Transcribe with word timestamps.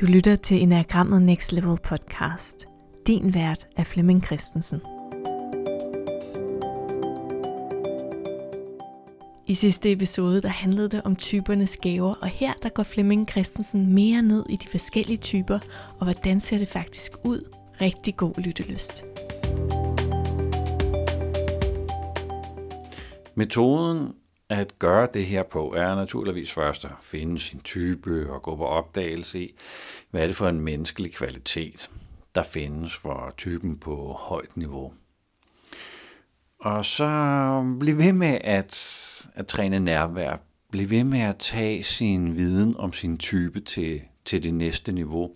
Du 0.00 0.06
lytter 0.06 0.36
til 0.36 0.62
Enagrammet 0.62 1.22
Next 1.22 1.52
Level 1.52 1.78
podcast. 1.82 2.66
Din 3.06 3.34
vært 3.34 3.68
er 3.76 3.84
Flemming 3.84 4.24
Christensen. 4.24 4.80
I 9.46 9.54
sidste 9.54 9.92
episode 9.92 10.42
der 10.42 10.48
handlede 10.48 10.88
det 10.88 11.02
om 11.02 11.16
typernes 11.16 11.76
gaver, 11.76 12.14
og 12.14 12.28
her 12.28 12.52
der 12.62 12.68
går 12.68 12.82
Flemming 12.82 13.30
Christensen 13.30 13.94
mere 13.94 14.22
ned 14.22 14.44
i 14.50 14.56
de 14.56 14.68
forskellige 14.68 15.16
typer, 15.16 15.58
og 15.98 16.04
hvordan 16.04 16.40
ser 16.40 16.58
det 16.58 16.68
faktisk 16.68 17.12
ud. 17.24 17.54
Rigtig 17.80 18.16
god 18.16 18.34
lyttelyst. 18.42 19.04
Metoden 23.34 24.08
at 24.50 24.78
gøre 24.78 25.08
det 25.14 25.26
her 25.26 25.42
på 25.42 25.74
er 25.74 25.94
naturligvis 25.94 26.52
først 26.52 26.84
at 26.84 26.90
finde 27.00 27.38
sin 27.38 27.60
type 27.60 28.32
og 28.32 28.42
gå 28.42 28.56
på 28.56 28.66
opdagelse 28.66 29.40
i, 29.40 29.54
hvad 30.10 30.22
er 30.22 30.26
det 30.26 30.36
for 30.36 30.48
en 30.48 30.60
menneskelig 30.60 31.14
kvalitet, 31.14 31.90
der 32.34 32.42
findes 32.42 32.96
for 32.96 33.34
typen 33.36 33.76
på 33.76 34.12
højt 34.18 34.56
niveau. 34.56 34.92
Og 36.60 36.84
så 36.84 37.76
blive 37.80 37.98
ved 37.98 38.12
med 38.12 38.38
at, 38.44 38.74
at 39.34 39.46
træne 39.46 39.80
nærvær. 39.80 40.36
Bliv 40.70 40.90
ved 40.90 41.04
med 41.04 41.20
at 41.20 41.36
tage 41.38 41.82
sin 41.82 42.36
viden 42.36 42.76
om 42.76 42.92
sin 42.92 43.18
type 43.18 43.60
til, 43.60 44.00
til 44.24 44.42
det 44.42 44.54
næste 44.54 44.92
niveau. 44.92 45.30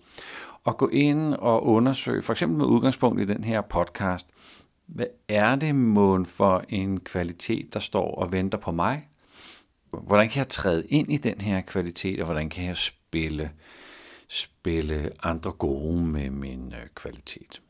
Og 0.63 0.77
gå 0.77 0.87
ind 0.87 1.33
og 1.33 1.65
undersøge, 1.65 2.21
for 2.21 2.33
eksempel 2.33 2.57
med 2.57 2.65
udgangspunkt 2.65 3.21
i 3.21 3.25
den 3.25 3.43
her 3.43 3.61
podcast, 3.61 4.27
hvad 4.85 5.05
er 5.27 5.55
det 5.55 5.75
mån 5.75 6.25
for 6.25 6.63
en 6.69 6.99
kvalitet, 6.99 7.73
der 7.73 7.79
står 7.79 8.15
og 8.15 8.31
venter 8.31 8.57
på 8.57 8.71
mig? 8.71 9.07
Hvordan 9.91 10.29
kan 10.29 10.39
jeg 10.39 10.49
træde 10.49 10.85
ind 10.89 11.11
i 11.11 11.17
den 11.17 11.41
her 11.41 11.61
kvalitet, 11.61 12.19
og 12.19 12.25
hvordan 12.25 12.49
kan 12.49 12.65
jeg 12.65 12.77
spille, 12.77 13.51
spille 14.27 15.11
andre 15.23 15.51
gode 15.51 16.01
med 16.01 16.29
min 16.29 16.73
øh, 16.73 16.87
kvalitet? 16.95 17.61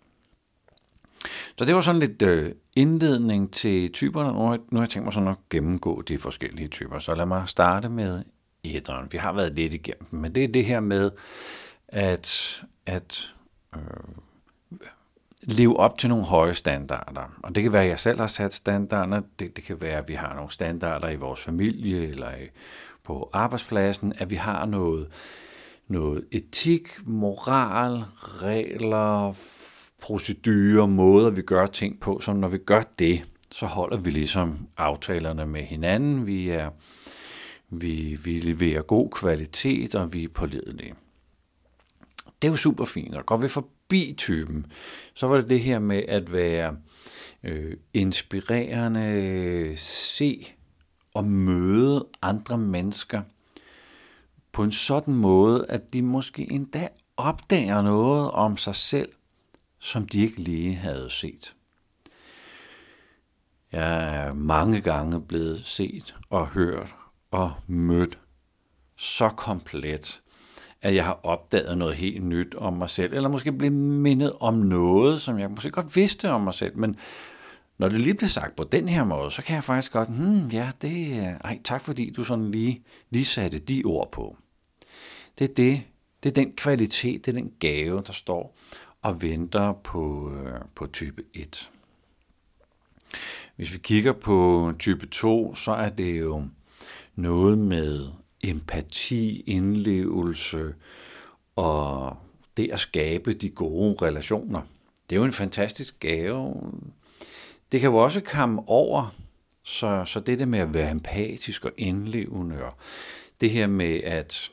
Så 1.57 1.65
det 1.65 1.75
var 1.75 1.81
sådan 1.81 1.99
lidt 1.99 2.21
øh, 2.21 2.51
indledning 2.75 3.53
til 3.53 3.91
typerne. 3.91 4.33
Nu 4.33 4.39
har, 4.39 4.57
nu 4.57 4.77
har 4.77 4.81
jeg 4.81 4.89
tænkt 4.89 5.03
mig 5.03 5.13
sådan 5.13 5.29
at 5.29 5.37
gennemgå 5.49 6.01
de 6.01 6.17
forskellige 6.17 6.67
typer. 6.67 6.99
Så 6.99 7.15
lad 7.15 7.25
mig 7.25 7.49
starte 7.49 7.89
med 7.89 8.23
æderen. 8.63 9.07
Vi 9.11 9.17
har 9.17 9.33
været 9.33 9.55
lidt 9.55 9.73
igennem 9.73 10.07
men 10.11 10.35
det 10.35 10.43
er 10.43 10.47
det 10.47 10.65
her 10.65 10.79
med 10.79 11.11
at, 11.87 12.63
at 12.85 13.33
øh, 13.75 13.81
leve 15.45 15.77
op 15.77 15.97
til 15.97 16.09
nogle 16.09 16.25
høje 16.25 16.53
standarder. 16.53 17.39
Og 17.43 17.55
det 17.55 17.63
kan 17.63 17.73
være, 17.73 17.83
at 17.83 17.89
jeg 17.89 17.99
selv 17.99 18.19
har 18.19 18.27
sat 18.27 18.53
standarder. 18.53 19.21
Det, 19.39 19.55
det 19.55 19.63
kan 19.63 19.81
være, 19.81 19.97
at 19.97 20.09
vi 20.09 20.13
har 20.13 20.33
nogle 20.33 20.51
standarder 20.51 21.09
i 21.09 21.15
vores 21.15 21.41
familie 21.41 22.07
eller 22.07 22.31
i, 22.31 22.47
på 23.03 23.29
arbejdspladsen, 23.33 24.13
at 24.17 24.29
vi 24.29 24.35
har 24.35 24.65
noget, 24.65 25.07
noget 25.87 26.25
etik, 26.31 26.89
moral, 27.03 28.03
regler, 28.17 29.33
procedurer, 30.01 30.85
måder, 30.85 31.29
vi 31.29 31.41
gør 31.41 31.65
ting 31.65 31.99
på, 31.99 32.19
som 32.19 32.35
når 32.35 32.47
vi 32.47 32.57
gør 32.57 32.81
det, 32.99 33.23
så 33.51 33.65
holder 33.65 33.97
vi 33.97 34.11
ligesom 34.11 34.67
aftalerne 34.77 35.45
med 35.45 35.63
hinanden. 35.63 36.27
Vi, 36.27 36.49
er, 36.49 36.69
vi, 37.69 38.19
vi 38.23 38.39
leverer 38.39 38.81
god 38.81 39.09
kvalitet, 39.09 39.95
og 39.95 40.13
vi 40.13 40.23
er 40.23 40.29
pålidelige. 40.29 40.93
Det 42.41 42.47
er 42.47 42.51
jo 42.51 42.57
super 42.57 42.85
fint, 42.85 43.15
og 43.15 43.25
går 43.25 43.37
vi 43.37 43.47
forbi 43.47 43.74
bitypen, 43.87 44.65
så 45.13 45.27
var 45.27 45.35
det 45.35 45.49
det 45.49 45.59
her 45.59 45.79
med 45.79 46.03
at 46.07 46.33
være 46.33 46.77
øh, 47.43 47.77
inspirerende, 47.93 49.73
se 49.77 50.53
og 51.13 51.25
møde 51.25 52.07
andre 52.21 52.57
mennesker 52.57 53.21
på 54.51 54.63
en 54.63 54.71
sådan 54.71 55.13
måde, 55.13 55.65
at 55.69 55.93
de 55.93 56.01
måske 56.01 56.51
endda 56.51 56.87
opdager 57.17 57.81
noget 57.81 58.31
om 58.31 58.57
sig 58.57 58.75
selv, 58.75 59.09
som 59.79 60.07
de 60.07 60.21
ikke 60.21 60.41
lige 60.41 60.75
havde 60.75 61.09
set. 61.09 61.55
Jeg 63.71 64.15
er 64.15 64.33
mange 64.33 64.81
gange 64.81 65.21
blevet 65.21 65.65
set 65.65 66.15
og 66.29 66.47
hørt 66.47 66.95
og 67.31 67.53
mødt 67.67 68.19
så 68.95 69.29
komplet, 69.29 70.21
at 70.85 70.95
jeg 70.95 71.05
har 71.05 71.19
opdaget 71.23 71.77
noget 71.77 71.95
helt 71.95 72.23
nyt 72.23 72.55
om 72.55 72.73
mig 72.73 72.89
selv, 72.89 73.13
eller 73.13 73.29
måske 73.29 73.51
blevet 73.51 73.73
mindet 73.73 74.33
om 74.39 74.53
noget, 74.53 75.21
som 75.21 75.39
jeg 75.39 75.51
måske 75.51 75.71
godt 75.71 75.95
vidste 75.95 76.31
om 76.31 76.41
mig 76.41 76.53
selv, 76.53 76.77
men 76.77 76.95
når 77.77 77.89
det 77.89 78.01
lige 78.01 78.13
bliver 78.13 78.29
sagt 78.29 78.55
på 78.55 78.63
den 78.63 78.89
her 78.89 79.03
måde, 79.03 79.31
så 79.31 79.41
kan 79.41 79.55
jeg 79.55 79.63
faktisk 79.63 79.91
godt, 79.91 80.09
hmm, 80.09 80.47
ja, 80.47 80.71
det 80.81 81.17
er, 81.17 81.37
ej, 81.37 81.59
tak 81.63 81.81
fordi 81.81 82.09
du 82.09 82.23
sådan 82.23 82.51
lige, 82.51 82.83
lige 83.09 83.25
satte 83.25 83.57
de 83.57 83.83
ord 83.85 84.11
på. 84.11 84.37
Det 85.39 85.49
er 85.49 85.53
det, 85.53 85.83
det 86.23 86.29
er 86.29 86.33
den 86.33 86.51
kvalitet, 86.51 87.25
det 87.25 87.31
er 87.31 87.41
den 87.41 87.51
gave, 87.59 88.01
der 88.07 88.13
står 88.13 88.57
og 89.01 89.21
venter 89.21 89.73
på, 89.73 90.31
øh, 90.33 90.59
på 90.75 90.87
type 90.87 91.23
1. 91.33 91.71
Hvis 93.55 93.73
vi 93.73 93.77
kigger 93.77 94.13
på 94.13 94.71
type 94.79 95.05
2, 95.05 95.55
så 95.55 95.71
er 95.71 95.89
det 95.89 96.19
jo 96.19 96.43
noget 97.15 97.57
med 97.57 98.07
empati, 98.49 99.43
indlevelse 99.47 100.73
og 101.55 102.17
det 102.57 102.71
at 102.71 102.79
skabe 102.79 103.33
de 103.33 103.49
gode 103.49 103.95
relationer. 104.01 104.61
Det 105.09 105.15
er 105.15 105.19
jo 105.19 105.25
en 105.25 105.33
fantastisk 105.33 105.99
gave. 105.99 106.71
Det 107.71 107.81
kan 107.81 107.89
jo 107.89 107.97
også 107.97 108.21
komme 108.21 108.61
over, 108.67 109.15
så, 109.63 110.05
så 110.05 110.19
det 110.19 110.39
der 110.39 110.45
med 110.45 110.59
at 110.59 110.73
være 110.73 110.91
empatisk 110.91 111.65
og 111.65 111.71
indlevende, 111.77 112.63
og 112.63 112.73
det 113.41 113.49
her 113.49 113.67
med 113.67 114.03
at, 114.03 114.51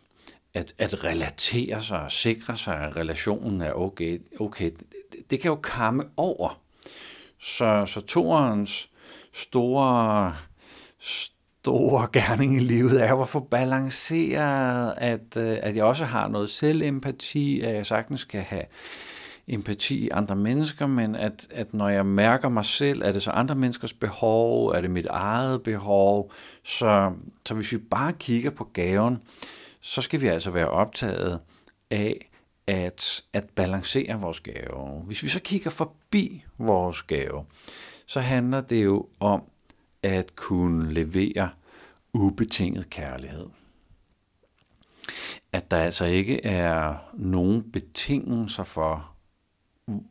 at, 0.55 0.75
at 0.79 1.05
relatere 1.05 1.83
sig 1.83 2.01
og 2.01 2.13
sikre 2.13 2.57
sig, 2.57 2.77
at 2.77 2.97
relationen 2.97 3.61
er 3.61 3.73
okay, 3.73 4.19
okay 4.41 4.71
det, 5.13 5.31
det 5.31 5.41
kan 5.41 5.49
jo 5.49 5.59
komme 5.63 6.05
over. 6.17 6.61
Så, 7.39 7.87
så 7.87 8.01
toerens 8.01 8.91
store, 9.33 10.37
store 11.65 12.09
gerning 12.13 12.57
i 12.57 12.59
livet 12.59 13.03
er 13.03 13.17
at 13.17 13.29
få 13.29 13.41
balanceret, 13.41 14.95
at, 14.97 15.37
øh, 15.37 15.59
at 15.63 15.77
jeg 15.77 15.85
også 15.85 16.05
har 16.05 16.29
noget 16.29 16.51
selvempati, 16.51 17.61
at 17.61 17.75
jeg 17.75 17.87
sagtens 17.87 18.25
kan 18.25 18.43
have 18.43 18.65
empati 19.49 19.97
i 19.97 20.09
andre 20.09 20.37
mennesker, 20.37 20.87
men 20.87 21.15
at, 21.15 21.49
at 21.51 21.75
når 21.75 21.89
jeg 21.89 22.07
mærker 22.07 22.49
mig 22.49 22.65
selv, 22.65 23.03
er 23.03 23.13
det 23.13 23.23
så 23.23 23.31
andre 23.31 23.55
menneskers 23.55 23.93
behov, 23.93 24.69
er 24.69 24.81
det 24.81 24.91
mit 24.91 25.07
eget 25.07 25.63
behov, 25.63 26.33
så, 26.65 27.13
så 27.47 27.55
hvis 27.55 27.73
vi 27.73 27.79
bare 27.79 28.13
kigger 28.13 28.51
på 28.51 28.65
gaven, 28.73 29.23
så 29.81 30.03
skal 30.03 30.21
vi 30.21 30.27
altså 30.27 30.51
være 30.51 30.69
optaget 30.69 31.41
af 31.91 32.31
at, 32.67 33.23
at 33.33 33.45
balancere 33.55 34.21
vores 34.21 34.41
gave. 34.41 35.03
Hvis 35.07 35.23
vi 35.23 35.29
så 35.29 35.41
kigger 35.41 35.71
forbi 35.71 36.45
vores 36.59 37.03
gave, 37.03 37.45
så 38.07 38.21
handler 38.21 38.61
det 38.61 38.85
jo 38.85 39.07
om 39.21 39.43
at 40.03 40.37
kunne 40.37 40.93
levere 40.93 41.51
ubetinget 42.13 42.91
kærlighed. 42.91 43.47
At 45.53 45.71
der 45.71 45.77
altså 45.77 46.05
ikke 46.05 46.47
er 46.47 46.95
nogen 47.15 47.73
betingelser 47.73 48.65
for, 48.65 49.13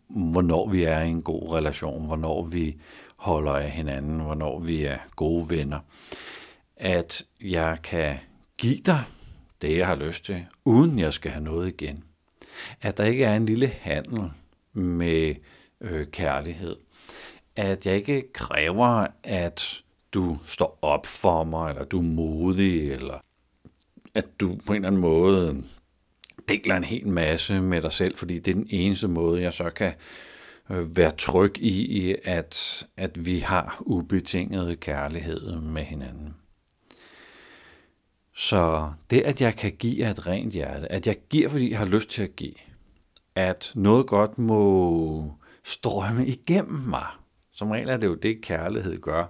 hvornår 0.07 0.69
vi 0.69 0.83
er 0.83 0.99
i 1.01 1.09
en 1.09 1.21
god 1.21 1.53
relation, 1.53 2.05
hvornår 2.05 2.43
vi 2.43 2.77
holder 3.15 3.53
af 3.53 3.71
hinanden, 3.71 4.19
hvornår 4.19 4.59
vi 4.59 4.83
er 4.83 4.97
gode 5.15 5.49
venner. 5.49 5.79
At 6.75 7.23
jeg 7.41 7.77
kan 7.83 8.17
give 8.57 8.77
dig 8.77 9.03
det, 9.61 9.77
jeg 9.77 9.87
har 9.87 9.95
lyst 9.95 10.25
til, 10.25 10.45
uden 10.65 10.99
jeg 10.99 11.13
skal 11.13 11.31
have 11.31 11.43
noget 11.43 11.67
igen. 11.67 12.03
At 12.81 12.97
der 12.97 13.03
ikke 13.03 13.25
er 13.25 13.35
en 13.35 13.45
lille 13.45 13.67
handel 13.67 14.31
med 14.73 15.35
øh, 15.81 16.07
kærlighed. 16.07 16.75
At 17.61 17.85
jeg 17.85 17.95
ikke 17.95 18.33
kræver, 18.33 19.07
at 19.23 19.83
du 20.13 20.37
står 20.45 20.79
op 20.81 21.05
for 21.05 21.43
mig, 21.43 21.69
eller 21.69 21.83
du 21.83 21.97
er 21.97 22.03
modig, 22.03 22.91
eller 22.91 23.19
at 24.15 24.25
du 24.39 24.57
på 24.65 24.73
en 24.73 24.75
eller 24.75 24.87
anden 24.87 25.01
måde 25.01 25.63
deler 26.49 26.75
en 26.75 26.83
hel 26.83 27.07
masse 27.07 27.61
med 27.61 27.81
dig 27.81 27.91
selv, 27.91 28.17
fordi 28.17 28.39
det 28.39 28.51
er 28.51 28.55
den 28.55 28.67
eneste 28.69 29.07
måde, 29.07 29.41
jeg 29.41 29.53
så 29.53 29.69
kan 29.69 29.93
øh, 30.69 30.97
være 30.97 31.11
tryg 31.11 31.57
i, 31.57 32.15
at, 32.23 32.83
at 32.97 33.25
vi 33.25 33.39
har 33.39 33.77
ubetinget 33.85 34.79
kærlighed 34.79 35.55
med 35.55 35.83
hinanden. 35.83 36.35
Så 38.35 38.91
det, 39.09 39.21
at 39.21 39.41
jeg 39.41 39.55
kan 39.55 39.71
give 39.71 40.05
af 40.05 40.11
et 40.11 40.27
rent 40.27 40.53
hjerte, 40.53 40.91
at 40.91 41.07
jeg 41.07 41.15
giver, 41.29 41.49
fordi 41.49 41.69
jeg 41.71 41.79
har 41.79 41.85
lyst 41.85 42.09
til 42.09 42.23
at 42.23 42.35
give, 42.35 42.55
at 43.35 43.71
noget 43.75 44.07
godt 44.07 44.37
må 44.37 45.33
strømme 45.63 46.27
igennem 46.27 46.79
mig. 46.79 47.07
Som 47.61 47.71
regel 47.71 47.89
er 47.89 47.97
det 47.97 48.07
jo 48.07 48.15
det, 48.15 48.41
kærlighed 48.41 49.01
gør. 49.01 49.25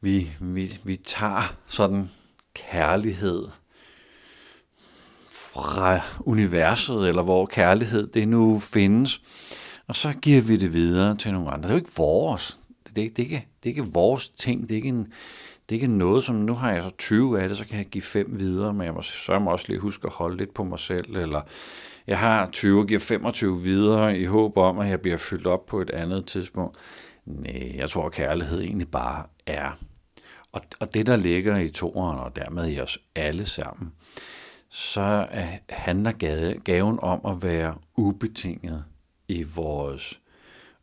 Vi, 0.00 0.30
vi, 0.40 0.78
vi 0.84 0.96
tager 0.96 1.56
sådan 1.66 2.10
kærlighed 2.54 3.48
fra 5.26 6.00
universet, 6.20 7.08
eller 7.08 7.22
hvor 7.22 7.46
kærlighed 7.46 8.06
det 8.06 8.28
nu 8.28 8.58
findes, 8.58 9.20
og 9.86 9.96
så 9.96 10.12
giver 10.12 10.42
vi 10.42 10.56
det 10.56 10.72
videre 10.72 11.16
til 11.16 11.32
nogle 11.32 11.50
andre. 11.50 11.62
Det 11.62 11.68
er 11.68 11.74
jo 11.74 11.78
ikke 11.78 11.96
vores. 11.96 12.60
Det 12.86 12.96
det, 12.96 13.16
det 13.16 13.22
er, 13.22 13.26
ikke, 13.26 13.48
det 13.62 13.70
er 13.70 13.74
ikke 13.76 13.92
vores 13.92 14.28
ting. 14.28 14.62
Det 14.62 14.70
er 14.70 14.76
ikke 14.76 14.88
en, 14.88 15.12
det 15.68 15.76
er 15.76 15.80
ikke 15.80 15.86
noget, 15.86 16.24
som 16.24 16.36
nu 16.36 16.54
har 16.54 16.72
jeg 16.72 16.82
så 16.82 16.90
20 16.98 17.40
af 17.40 17.48
det, 17.48 17.58
så 17.58 17.66
kan 17.66 17.78
jeg 17.78 17.86
give 17.86 18.02
5 18.02 18.38
videre, 18.38 18.74
men 18.74 18.86
jeg 18.86 18.94
må 18.94 19.02
sørge 19.02 19.50
også 19.50 19.64
lige 19.68 19.80
huske 19.80 20.06
at 20.06 20.12
holde 20.12 20.36
lidt 20.36 20.54
på 20.54 20.64
mig 20.64 20.78
selv, 20.78 21.16
eller 21.16 21.40
jeg 22.06 22.18
har 22.18 22.50
20 22.50 22.80
og 22.80 22.86
giver 22.86 23.00
25 23.00 23.62
videre 23.62 24.18
i 24.18 24.24
håb 24.24 24.56
om, 24.56 24.78
at 24.78 24.88
jeg 24.88 25.00
bliver 25.00 25.16
fyldt 25.16 25.46
op 25.46 25.66
på 25.66 25.80
et 25.80 25.90
andet 25.90 26.26
tidspunkt. 26.26 26.76
Nej, 27.26 27.76
jeg 27.76 27.90
tror, 27.90 28.06
at 28.06 28.12
kærlighed 28.12 28.60
egentlig 28.60 28.90
bare 28.90 29.26
er. 29.46 29.78
Og, 30.52 30.60
og 30.80 30.94
det, 30.94 31.06
der 31.06 31.16
ligger 31.16 31.56
i 31.56 31.68
toeren, 31.68 32.18
og 32.18 32.36
dermed 32.36 32.68
i 32.68 32.80
os 32.80 32.98
alle 33.14 33.46
sammen, 33.46 33.92
så 34.68 35.26
handler 35.68 36.12
gaven 36.64 36.98
om 37.02 37.20
at 37.26 37.42
være 37.42 37.74
ubetinget 37.96 38.84
i 39.28 39.42
vores 39.42 40.20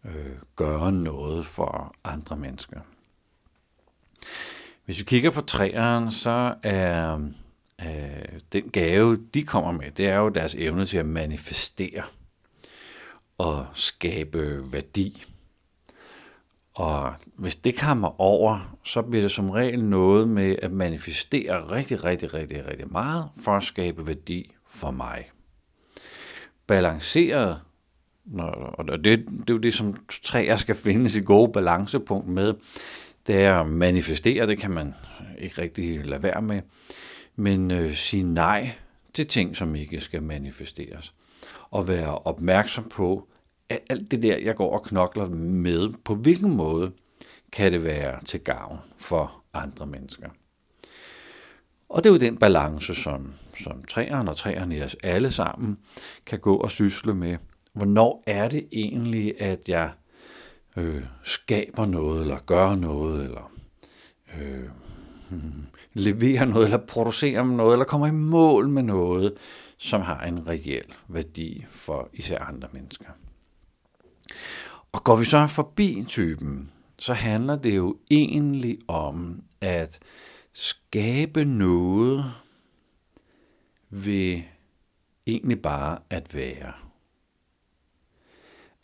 øh, 0.05 0.35
gøre 0.55 0.91
noget 0.91 1.45
for 1.45 1.95
andre 2.03 2.37
mennesker. 2.37 2.79
Hvis 4.85 4.99
vi 4.99 5.03
kigger 5.03 5.31
på 5.31 5.41
træerne, 5.41 6.11
så 6.11 6.55
er 6.63 7.19
øh, 7.81 8.39
den 8.53 8.69
gave, 8.69 9.25
de 9.33 9.43
kommer 9.43 9.71
med, 9.71 9.91
det 9.91 10.07
er 10.07 10.17
jo 10.17 10.29
deres 10.29 10.55
evne 10.55 10.85
til 10.85 10.97
at 10.97 11.05
manifestere 11.05 12.03
og 13.37 13.65
skabe 13.73 14.73
værdi. 14.73 15.23
Og 16.81 17.13
hvis 17.35 17.55
det 17.55 17.79
kommer 17.79 18.21
over, 18.21 18.77
så 18.83 19.01
bliver 19.01 19.21
det 19.21 19.31
som 19.31 19.49
regel 19.49 19.85
noget 19.85 20.29
med 20.29 20.55
at 20.61 20.71
manifestere 20.71 21.71
rigtig, 21.71 22.03
rigtig, 22.03 22.33
rigtig, 22.33 22.67
rigtig 22.67 22.91
meget 22.91 23.29
for 23.43 23.51
at 23.51 23.63
skabe 23.63 24.07
værdi 24.07 24.55
for 24.69 24.91
mig. 24.91 25.31
Balanceret, 26.67 27.59
og 28.73 28.87
det, 28.87 29.03
det 29.03 29.49
er 29.49 29.53
jo 29.53 29.57
det, 29.57 29.73
som 29.73 29.95
træer 30.23 30.55
skal 30.55 30.75
finde 30.75 31.09
sit 31.09 31.25
gode 31.25 31.51
balancepunkt 31.51 32.27
med, 32.27 32.53
det 33.27 33.35
er 33.35 33.59
at 33.59 33.67
manifestere, 33.67 34.47
det 34.47 34.57
kan 34.57 34.71
man 34.71 34.93
ikke 35.39 35.61
rigtig 35.61 36.05
lade 36.05 36.23
være 36.23 36.41
med, 36.41 36.61
men 37.35 37.71
øh, 37.71 37.93
sige 37.93 38.23
nej 38.23 38.71
til 39.13 39.27
ting, 39.27 39.57
som 39.57 39.75
ikke 39.75 39.99
skal 39.99 40.23
manifesteres. 40.23 41.13
Og 41.71 41.87
være 41.87 42.17
opmærksom 42.17 42.89
på, 42.89 43.27
alt 43.89 44.11
det 44.11 44.23
der, 44.23 44.37
jeg 44.37 44.55
går 44.55 44.73
og 44.73 44.83
knokler 44.83 45.29
med, 45.29 45.89
på 46.03 46.15
hvilken 46.15 46.55
måde 46.55 46.91
kan 47.51 47.71
det 47.71 47.83
være 47.83 48.23
til 48.23 48.39
gavn 48.39 48.79
for 48.97 49.43
andre 49.53 49.85
mennesker. 49.85 50.29
Og 51.89 52.03
det 52.03 52.09
er 52.09 52.13
jo 52.13 52.19
den 52.19 52.37
balance, 52.37 52.95
som, 52.95 53.33
som 53.57 53.83
træerne 53.83 54.31
og 54.31 54.37
træerne 54.37 54.77
i 54.77 54.81
os 54.81 54.95
alle 55.03 55.31
sammen 55.31 55.77
kan 56.25 56.39
gå 56.39 56.55
og 56.55 56.71
sysle 56.71 57.13
med. 57.13 57.37
Hvornår 57.73 58.23
er 58.27 58.47
det 58.47 58.67
egentlig, 58.71 59.41
at 59.41 59.69
jeg 59.69 59.91
øh, 60.77 61.03
skaber 61.23 61.85
noget, 61.85 62.21
eller 62.21 62.37
gør 62.45 62.75
noget, 62.75 63.25
eller 63.25 63.51
øh, 64.39 64.69
hmm, 65.29 65.65
leverer 65.93 66.45
noget, 66.45 66.65
eller 66.65 66.85
producerer 66.87 67.43
noget, 67.43 67.73
eller 67.73 67.85
kommer 67.85 68.07
i 68.07 68.11
mål 68.11 68.69
med 68.69 68.83
noget, 68.83 69.33
som 69.77 70.01
har 70.01 70.19
en 70.19 70.47
reel 70.47 70.93
værdi 71.07 71.65
for 71.69 72.09
især 72.13 72.39
andre 72.39 72.67
mennesker. 72.71 73.09
Og 74.91 75.03
går 75.03 75.15
vi 75.15 75.25
så 75.25 75.47
forbi 75.47 76.05
typen, 76.07 76.71
så 76.99 77.13
handler 77.13 77.55
det 77.55 77.75
jo 77.75 77.97
egentlig 78.11 78.79
om 78.87 79.43
at 79.61 79.99
skabe 80.53 81.45
noget 81.45 82.33
ved 83.89 84.41
egentlig 85.27 85.61
bare 85.61 85.97
at 86.09 86.35
være. 86.35 86.73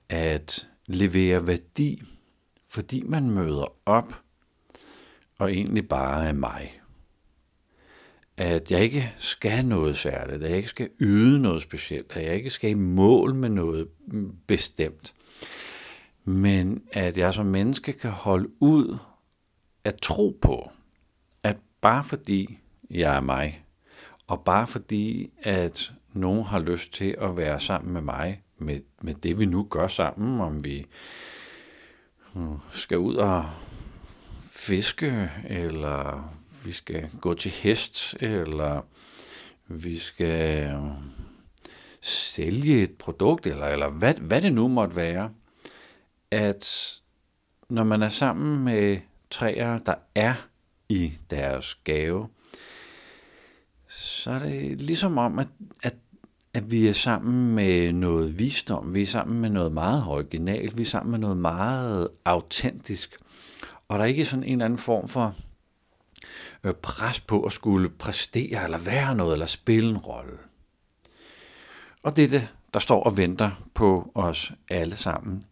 At 0.09 0.67
levere 0.85 1.47
værdi, 1.47 2.03
fordi 2.67 3.01
man 3.01 3.29
møder 3.29 3.73
op 3.85 4.13
og 5.37 5.51
egentlig 5.51 5.87
bare 5.87 6.27
er 6.27 6.33
mig. 6.33 6.81
At 8.37 8.71
jeg 8.71 8.83
ikke 8.83 9.13
skal 9.17 9.65
noget 9.65 9.97
særligt, 9.97 10.43
at 10.43 10.49
jeg 10.49 10.57
ikke 10.57 10.69
skal 10.69 10.89
yde 10.99 11.39
noget 11.39 11.61
specielt, 11.61 12.17
at 12.17 12.25
jeg 12.25 12.35
ikke 12.35 12.49
skal 12.49 12.69
i 12.69 12.73
mål 12.73 13.35
med 13.35 13.49
noget 13.49 13.87
mm, 14.07 14.35
bestemt. 14.47 15.13
Men 16.29 16.81
at 16.91 17.17
jeg 17.17 17.33
som 17.33 17.45
menneske 17.45 17.93
kan 17.93 18.11
holde 18.11 18.49
ud 18.59 18.97
at 19.83 20.01
tro 20.01 20.37
på, 20.41 20.71
at 21.43 21.57
bare 21.81 22.03
fordi 22.03 22.59
jeg 22.89 23.15
er 23.15 23.19
mig, 23.19 23.65
og 24.27 24.43
bare 24.43 24.67
fordi 24.67 25.31
at 25.43 25.93
nogen 26.13 26.43
har 26.43 26.59
lyst 26.59 26.93
til 26.93 27.15
at 27.21 27.37
være 27.37 27.59
sammen 27.59 27.93
med 27.93 28.01
mig, 28.01 28.43
med, 28.57 28.79
med 29.01 29.13
det 29.13 29.39
vi 29.39 29.45
nu 29.45 29.67
gør 29.69 29.87
sammen, 29.87 30.41
om 30.41 30.63
vi 30.63 30.85
hmm, 32.33 32.57
skal 32.71 32.97
ud 32.97 33.15
og 33.15 33.45
fiske, 34.41 35.31
eller 35.49 36.33
vi 36.65 36.71
skal 36.71 37.09
gå 37.21 37.33
til 37.33 37.51
hest, 37.51 38.15
eller 38.19 38.81
vi 39.67 39.97
skal 39.97 40.71
hmm, 40.75 40.93
sælge 42.01 42.83
et 42.83 42.97
produkt, 42.97 43.47
eller, 43.47 43.65
eller 43.65 43.89
hvad, 43.89 44.13
hvad 44.13 44.41
det 44.41 44.53
nu 44.53 44.67
måtte 44.67 44.95
være, 44.95 45.29
at 46.31 46.93
når 47.69 47.83
man 47.83 48.01
er 48.01 48.09
sammen 48.09 48.63
med 48.63 48.99
træer, 49.29 49.79
der 49.79 49.95
er 50.15 50.33
i 50.89 51.13
deres 51.29 51.75
gave, 51.75 52.27
så 53.87 54.31
er 54.31 54.39
det 54.39 54.81
ligesom 54.81 55.17
om, 55.17 55.39
at, 55.39 55.47
at 55.83 55.95
at 56.57 56.71
vi 56.71 56.87
er 56.87 56.93
sammen 56.93 57.55
med 57.55 57.93
noget 57.93 58.39
visdom, 58.39 58.93
vi 58.93 59.01
er 59.01 59.05
sammen 59.05 59.41
med 59.41 59.49
noget 59.49 59.71
meget 59.71 60.03
originalt, 60.07 60.77
vi 60.77 60.81
er 60.81 60.87
sammen 60.87 61.11
med 61.11 61.19
noget 61.19 61.37
meget 61.37 62.07
autentisk. 62.25 63.17
Og 63.87 63.99
der 63.99 64.05
er 64.05 64.09
ikke 64.09 64.25
sådan 64.25 64.43
en 64.43 64.51
eller 64.51 64.65
anden 64.65 64.79
form 64.79 65.07
for 65.07 65.35
øh, 66.63 66.73
pres 66.73 67.19
på 67.19 67.43
at 67.43 67.51
skulle 67.51 67.89
præstere, 67.89 68.63
eller 68.63 68.77
være 68.77 69.15
noget, 69.15 69.33
eller 69.33 69.45
spille 69.45 69.89
en 69.89 69.97
rolle. 69.97 70.37
Og 72.03 72.15
det 72.15 72.23
er 72.23 72.29
det, 72.29 72.47
der 72.73 72.79
står 72.79 73.03
og 73.03 73.17
venter 73.17 73.51
på 73.73 74.11
os 74.15 74.51
alle 74.69 74.95
sammen. 74.95 75.43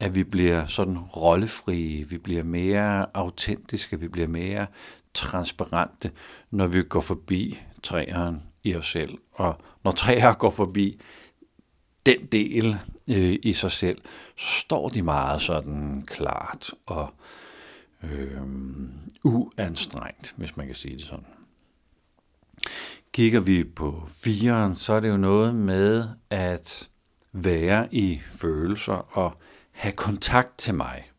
At 0.00 0.14
vi 0.14 0.24
bliver 0.24 0.66
sådan 0.66 0.98
rollefrie, 0.98 2.08
vi 2.08 2.18
bliver 2.18 2.42
mere 2.42 3.06
autentiske, 3.14 4.00
vi 4.00 4.08
bliver 4.08 4.28
mere 4.28 4.66
transparente, 5.14 6.10
når 6.50 6.66
vi 6.66 6.82
går 6.82 7.00
forbi 7.00 7.60
træerne 7.82 8.42
i 8.64 8.74
os 8.74 8.90
selv. 8.90 9.18
Og 9.32 9.60
når 9.84 9.90
træer 9.90 10.34
går 10.34 10.50
forbi 10.50 11.00
den 12.06 12.26
del 12.26 12.78
øh, 13.08 13.38
i 13.42 13.52
sig 13.52 13.70
selv, 13.70 13.98
så 14.36 14.60
står 14.60 14.88
de 14.88 15.02
meget 15.02 15.40
sådan 15.40 16.02
klart 16.06 16.70
og 16.86 17.14
øh, 18.02 18.40
uanstrengt, 19.24 20.34
hvis 20.36 20.56
man 20.56 20.66
kan 20.66 20.74
sige 20.74 20.96
det 20.96 21.04
sådan. 21.04 21.26
Kigger 23.12 23.40
vi 23.40 23.64
på 23.64 24.08
firen, 24.24 24.76
så 24.76 24.92
er 24.92 25.00
det 25.00 25.08
jo 25.08 25.16
noget 25.16 25.54
med 25.54 26.08
at 26.30 26.88
være 27.32 27.94
i 27.94 28.20
følelser 28.32 29.18
og 29.18 29.38
have 29.74 29.92
kontakt 29.92 30.58
til 30.58 30.74
mig. 30.74 31.10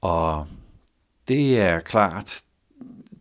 Og 0.00 0.46
det 1.28 1.60
er 1.60 1.80
klart, 1.80 2.42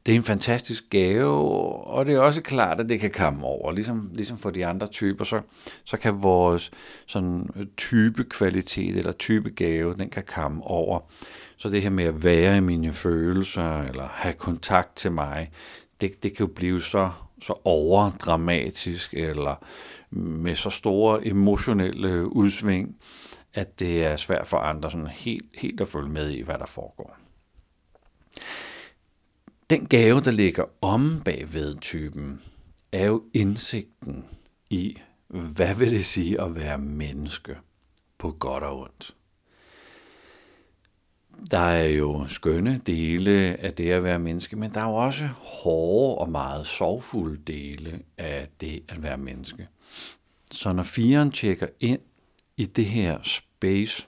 det 0.06 0.12
er 0.12 0.16
en 0.16 0.24
fantastisk 0.24 0.84
gave, 0.90 1.46
og 1.86 2.06
det 2.06 2.16
er 2.16 2.20
også 2.20 2.42
klart, 2.42 2.80
at 2.80 2.90
det 2.90 3.00
kan 3.00 3.12
komme 3.12 3.44
over. 3.44 3.72
Ligesom, 3.72 4.10
ligesom 4.14 4.38
for 4.38 4.50
de 4.50 4.66
andre 4.66 4.88
typer, 4.88 5.26
så, 5.26 5.42
så 5.84 5.98
kan 5.98 6.24
vores 6.24 6.72
sådan, 7.08 7.50
øh, 7.56 7.66
type 7.78 8.24
kvalitet 8.24 8.98
eller 8.98 9.12
type 9.12 9.50
gave, 9.50 9.94
den 9.94 10.10
kan 10.10 10.24
komme 10.28 10.64
over. 10.64 11.00
Så 11.58 11.70
det 11.70 11.82
her 11.82 11.90
med 11.90 12.04
at 12.04 12.24
være 12.24 12.58
i 12.58 12.60
mine 12.60 12.94
følelser, 12.94 13.82
eller 13.82 14.08
have 14.08 14.34
kontakt 14.34 14.96
til 14.96 15.12
mig, 15.12 15.52
det, 16.02 16.24
det 16.24 16.38
kan 16.38 16.46
jo 16.46 16.54
blive 16.54 16.82
så, 16.82 17.10
så 17.42 17.54
overdramatisk, 17.64 19.14
eller 19.14 19.56
med 20.16 20.56
så 20.56 20.70
store 20.70 21.28
emotionelle 21.28 22.36
udsving, 22.36 22.96
at 23.54 23.80
det 23.80 24.06
er 24.06 24.16
svært 24.16 24.48
for 24.48 24.58
andre 24.58 24.92
sådan 24.92 25.08
helt, 25.08 25.46
helt 25.58 25.82
at 25.82 25.88
følge 25.88 26.10
med 26.10 26.30
i, 26.30 26.42
hvad 26.42 26.58
der 26.58 26.66
foregår. 26.66 27.18
Den 29.70 29.86
gave, 29.86 30.20
der 30.20 30.32
ligger 30.32 30.64
om 30.82 31.22
bagved 31.26 31.76
typen, 31.76 32.42
er 32.92 33.06
jo 33.06 33.24
indsigten 33.34 34.26
i, 34.70 34.98
hvad 35.28 35.76
vil 35.76 35.92
det 35.92 36.06
sige 36.06 36.42
at 36.42 36.56
være 36.56 36.78
menneske 36.78 37.58
på 38.18 38.32
godt 38.32 38.64
og 38.64 38.80
ondt. 38.80 39.16
Der 41.52 41.58
er 41.58 41.88
jo 41.88 42.26
skønne 42.28 42.78
dele 42.78 43.32
af 43.60 43.74
det 43.74 43.92
at 43.92 44.04
være 44.04 44.20
menneske, 44.20 44.56
men 44.56 44.74
der 44.74 44.82
er 44.82 44.86
jo 44.86 44.96
også 44.96 45.28
hårde 45.38 46.18
og 46.18 46.30
meget 46.30 46.68
sorgfulde 46.68 47.38
dele 47.38 48.02
af 48.18 48.48
det 48.62 48.84
at 48.88 49.04
være 49.04 49.18
menneske. 49.18 49.68
Så 50.52 50.74
når 50.74 50.84
firen 50.84 51.32
tjekker 51.32 51.68
ind 51.80 52.00
i 52.58 52.66
det 52.66 52.86
her 52.86 53.20
space, 53.24 54.08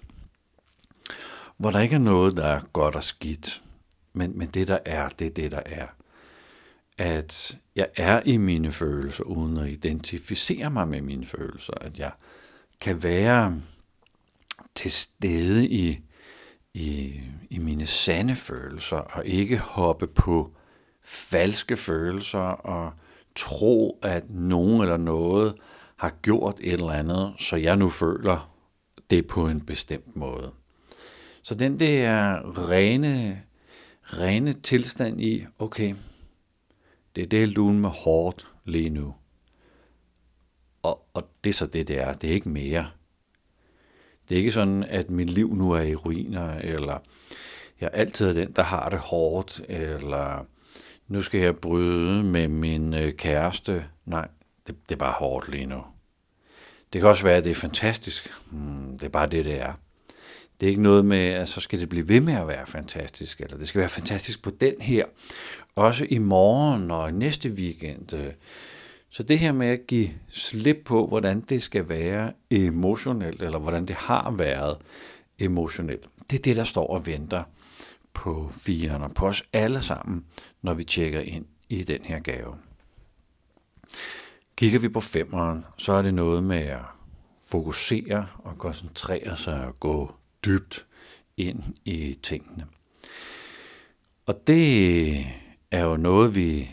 hvor 1.57 1.71
der 1.71 1.79
ikke 1.79 1.95
er 1.95 1.99
noget, 1.99 2.37
der 2.37 2.45
er 2.45 2.61
godt 2.73 2.95
og 2.95 3.03
skidt, 3.03 3.63
men, 4.13 4.37
men 4.37 4.47
det 4.47 4.67
der 4.67 4.79
er, 4.85 5.09
det 5.09 5.27
er 5.27 5.31
det 5.31 5.51
der 5.51 5.61
er. 5.65 5.87
At 6.97 7.57
jeg 7.75 7.87
er 7.95 8.21
i 8.25 8.37
mine 8.37 8.71
følelser, 8.71 9.23
uden 9.23 9.57
at 9.57 9.69
identificere 9.69 10.69
mig 10.69 10.87
med 10.87 11.01
mine 11.01 11.25
følelser. 11.25 11.73
At 11.73 11.99
jeg 11.99 12.11
kan 12.81 13.03
være 13.03 13.61
til 14.75 14.91
stede 14.91 15.67
i, 15.67 15.99
i, 16.73 17.19
i 17.49 17.57
mine 17.57 17.85
sande 17.85 18.35
følelser, 18.35 18.97
og 18.97 19.25
ikke 19.25 19.57
hoppe 19.57 20.07
på 20.07 20.55
falske 21.03 21.77
følelser 21.77 22.39
og 22.39 22.93
tro, 23.35 23.99
at 24.01 24.29
nogen 24.29 24.81
eller 24.81 24.97
noget 24.97 25.55
har 26.03 26.13
gjort 26.21 26.59
et 26.59 26.73
eller 26.73 26.91
andet, 26.91 27.33
så 27.39 27.55
jeg 27.55 27.75
nu 27.75 27.89
føler 27.89 28.55
det 29.09 29.27
på 29.27 29.47
en 29.47 29.61
bestemt 29.61 30.15
måde. 30.15 30.51
Så 31.41 31.55
den 31.55 31.79
der 31.79 32.37
rene, 32.69 33.43
rene 34.03 34.53
tilstand 34.53 35.21
i, 35.21 35.45
okay, 35.59 35.95
det 37.15 37.23
er 37.23 37.27
det 37.27 37.49
lun 37.49 37.79
med 37.79 37.89
hårdt 37.89 38.47
lige 38.65 38.89
nu. 38.89 39.15
Og, 40.83 41.05
og 41.13 41.29
det 41.43 41.49
er 41.49 41.53
så 41.53 41.65
det, 41.65 41.87
det 41.87 41.99
er. 41.99 42.13
Det 42.13 42.29
er 42.29 42.33
ikke 42.33 42.49
mere. 42.49 42.87
Det 44.29 44.35
er 44.35 44.39
ikke 44.39 44.51
sådan, 44.51 44.83
at 44.83 45.09
mit 45.09 45.29
liv 45.29 45.55
nu 45.55 45.71
er 45.71 45.81
i 45.81 45.95
ruiner, 45.95 46.53
eller 46.53 46.99
jeg 47.81 47.89
er 47.93 47.97
altid 47.97 48.35
den, 48.35 48.51
der 48.51 48.63
har 48.63 48.89
det 48.89 48.99
hårdt, 48.99 49.61
eller 49.69 50.45
nu 51.07 51.21
skal 51.21 51.39
jeg 51.39 51.57
bryde 51.57 52.23
med 52.23 52.47
min 52.47 52.93
øh, 52.93 53.13
kæreste. 53.13 53.85
Nej, 54.05 54.27
det, 54.67 54.75
det 54.89 54.95
er 54.95 54.99
bare 54.99 55.13
hårdt 55.13 55.49
lige 55.49 55.65
nu. 55.65 55.83
Det 56.93 57.01
kan 57.01 57.09
også 57.09 57.23
være, 57.23 57.37
at 57.37 57.43
det 57.43 57.49
er 57.49 57.55
fantastisk. 57.55 58.33
Hmm, 58.49 58.97
det 58.97 59.03
er 59.03 59.09
bare 59.09 59.27
det, 59.27 59.45
det 59.45 59.61
er. 59.61 59.73
Det 60.59 60.65
er 60.65 60.69
ikke 60.69 60.81
noget 60.81 61.05
med, 61.05 61.27
at 61.27 61.49
så 61.49 61.61
skal 61.61 61.79
det 61.79 61.89
blive 61.89 62.09
ved 62.09 62.21
med 62.21 62.33
at 62.33 62.47
være 62.47 62.65
fantastisk, 62.67 63.39
eller 63.39 63.57
det 63.57 63.67
skal 63.67 63.79
være 63.79 63.89
fantastisk 63.89 64.43
på 64.43 64.49
den 64.49 64.81
her, 64.81 65.05
også 65.75 66.07
i 66.09 66.17
morgen 66.17 66.91
og 66.91 67.13
næste 67.13 67.49
weekend. 67.49 68.13
Øh, 68.13 68.33
så 69.09 69.23
det 69.23 69.39
her 69.39 69.51
med 69.51 69.67
at 69.67 69.87
give 69.87 70.09
slip 70.29 70.77
på, 70.85 71.07
hvordan 71.07 71.41
det 71.41 71.63
skal 71.63 71.89
være 71.89 72.33
emotionelt, 72.49 73.41
eller 73.41 73.59
hvordan 73.59 73.85
det 73.85 73.95
har 73.95 74.31
været 74.31 74.77
emotionelt, 75.39 76.09
det 76.31 76.39
er 76.39 76.43
det, 76.43 76.55
der 76.55 76.63
står 76.63 76.87
og 76.87 77.05
venter 77.05 77.43
på 78.13 78.49
firerne, 78.51 79.09
på 79.09 79.27
os 79.27 79.43
alle 79.53 79.81
sammen, 79.81 80.25
når 80.61 80.73
vi 80.73 80.83
tjekker 80.83 81.19
ind 81.19 81.45
i 81.69 81.83
den 81.83 82.01
her 82.03 82.19
gave. 82.19 82.55
Kigger 84.55 84.79
vi 84.79 84.89
på 84.89 84.99
femeren, 84.99 85.65
så 85.77 85.93
er 85.93 86.01
det 86.01 86.13
noget 86.13 86.43
med 86.43 86.57
at 86.57 86.85
fokusere 87.51 88.27
og 88.37 88.57
koncentrere 88.57 89.37
sig 89.37 89.65
og 89.65 89.79
gå 89.79 90.15
dybt 90.45 90.85
ind 91.37 91.63
i 91.85 92.17
tingene. 92.23 92.65
Og 94.25 94.47
det 94.47 95.25
er 95.71 95.83
jo 95.83 95.97
noget, 95.97 96.35
vi 96.35 96.69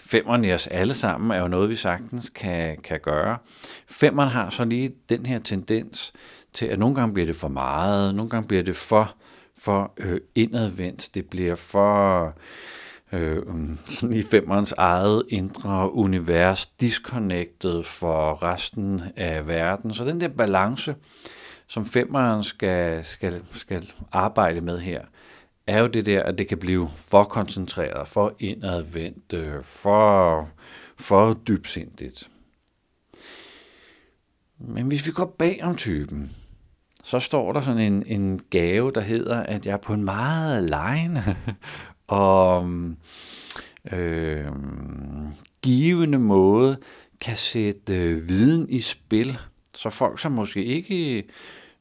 Femmeren 0.00 0.44
i 0.44 0.52
os 0.52 0.66
alle 0.66 0.94
sammen 0.94 1.30
er 1.30 1.40
jo 1.40 1.48
noget, 1.48 1.70
vi 1.70 1.76
sagtens 1.76 2.28
kan, 2.28 2.78
kan 2.78 3.00
gøre. 3.00 3.38
Femmeren 3.86 4.28
har 4.28 4.50
så 4.50 4.64
lige 4.64 4.92
den 5.08 5.26
her 5.26 5.38
tendens 5.38 6.12
til, 6.52 6.66
at 6.66 6.78
nogle 6.78 6.94
gange 6.94 7.14
bliver 7.14 7.26
det 7.26 7.36
for 7.36 7.48
meget, 7.48 8.14
nogle 8.14 8.30
gange 8.30 8.48
bliver 8.48 8.62
det 8.62 8.76
for, 8.76 9.14
for 9.58 9.92
øh, 9.98 10.20
indadvendt, 10.34 11.14
det 11.14 11.26
bliver 11.30 11.54
for 11.54 12.24
øh, 12.26 12.32
Øh, 13.12 13.42
um, 13.46 13.78
sådan 13.84 14.16
i 14.16 14.22
femmerens 14.22 14.72
eget 14.72 15.22
indre 15.28 15.92
univers, 15.92 16.66
disconnected 16.66 17.82
for 17.82 18.42
resten 18.42 19.02
af 19.16 19.46
verden. 19.46 19.94
Så 19.94 20.04
den 20.04 20.20
der 20.20 20.28
balance, 20.28 20.94
som 21.66 21.86
femmeren 21.86 22.44
skal, 22.44 23.04
skal, 23.04 23.42
skal 23.50 23.92
arbejde 24.12 24.60
med 24.60 24.78
her, 24.78 25.00
er 25.66 25.80
jo 25.80 25.86
det 25.86 26.06
der, 26.06 26.22
at 26.22 26.38
det 26.38 26.48
kan 26.48 26.58
blive 26.58 26.88
for 26.96 27.24
koncentreret, 27.24 28.08
for 28.08 28.36
indadvendt, 28.38 29.32
øh, 29.32 29.62
for, 29.62 30.48
for 30.98 31.34
dybsindigt. 31.34 32.30
Men 34.58 34.86
hvis 34.86 35.06
vi 35.06 35.12
går 35.12 35.34
bag 35.38 35.60
om 35.62 35.76
typen, 35.76 36.36
så 37.04 37.20
står 37.20 37.52
der 37.52 37.60
sådan 37.60 37.92
en, 37.92 38.02
en 38.06 38.40
gave, 38.50 38.90
der 38.90 39.00
hedder, 39.00 39.42
at 39.42 39.66
jeg 39.66 39.80
på 39.80 39.92
en 39.92 40.04
meget 40.04 40.62
lejende 40.62 41.36
og 42.06 42.70
øh, 43.92 44.46
givende 45.62 46.18
måde 46.18 46.78
kan 47.20 47.36
sætte 47.36 47.94
øh, 47.94 48.28
viden 48.28 48.68
i 48.68 48.80
spil, 48.80 49.38
så 49.74 49.90
folk, 49.90 50.18
som 50.18 50.32
måske 50.32 50.64
ikke 50.64 51.24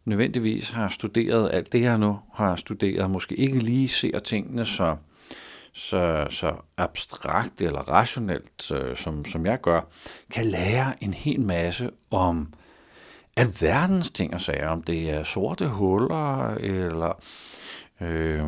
nødvendigvis 0.06 0.70
har 0.70 0.90
studeret 0.90 1.50
alt 1.54 1.72
det, 1.72 1.82
jeg 1.82 1.98
nu 1.98 2.20
har 2.34 2.56
studeret, 2.56 3.12
måske 3.12 3.36
ikke 3.36 3.60
lige 3.60 3.90
ser 3.90 4.20
tingene 4.20 4.66
så, 4.66 4.96
så, 5.74 6.28
så 6.30 6.56
abstrakt 6.78 7.62
eller 7.62 7.80
rationelt, 7.80 8.72
øh, 8.72 8.96
som, 8.96 9.26
som 9.26 9.46
jeg 9.46 9.62
gør, 9.62 9.82
kan 10.32 10.46
lære 10.46 11.04
en 11.04 11.14
hel 11.14 11.42
masse 11.42 11.92
om 12.12 12.54
alverdens 13.36 14.12
ting 14.12 14.34
og 14.34 14.42
sager, 14.42 14.70
om 14.70 14.84
det 14.84 15.10
er 15.10 15.24
sorte 15.24 15.68
huller, 15.68 16.56
eller 16.56 17.24
øh, 18.02 18.44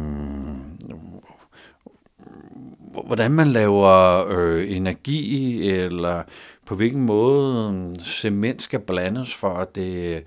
hvordan 3.05 3.31
man 3.31 3.47
laver 3.47 4.25
øh, 4.29 4.71
energi, 4.71 5.69
eller 5.69 6.23
på 6.65 6.75
hvilken 6.75 7.01
måde 7.01 7.73
øh, 7.73 7.95
cement 7.99 8.61
skal 8.61 8.79
blandes 8.79 9.35
for, 9.35 9.53
at 9.53 9.75
det, 9.75 10.23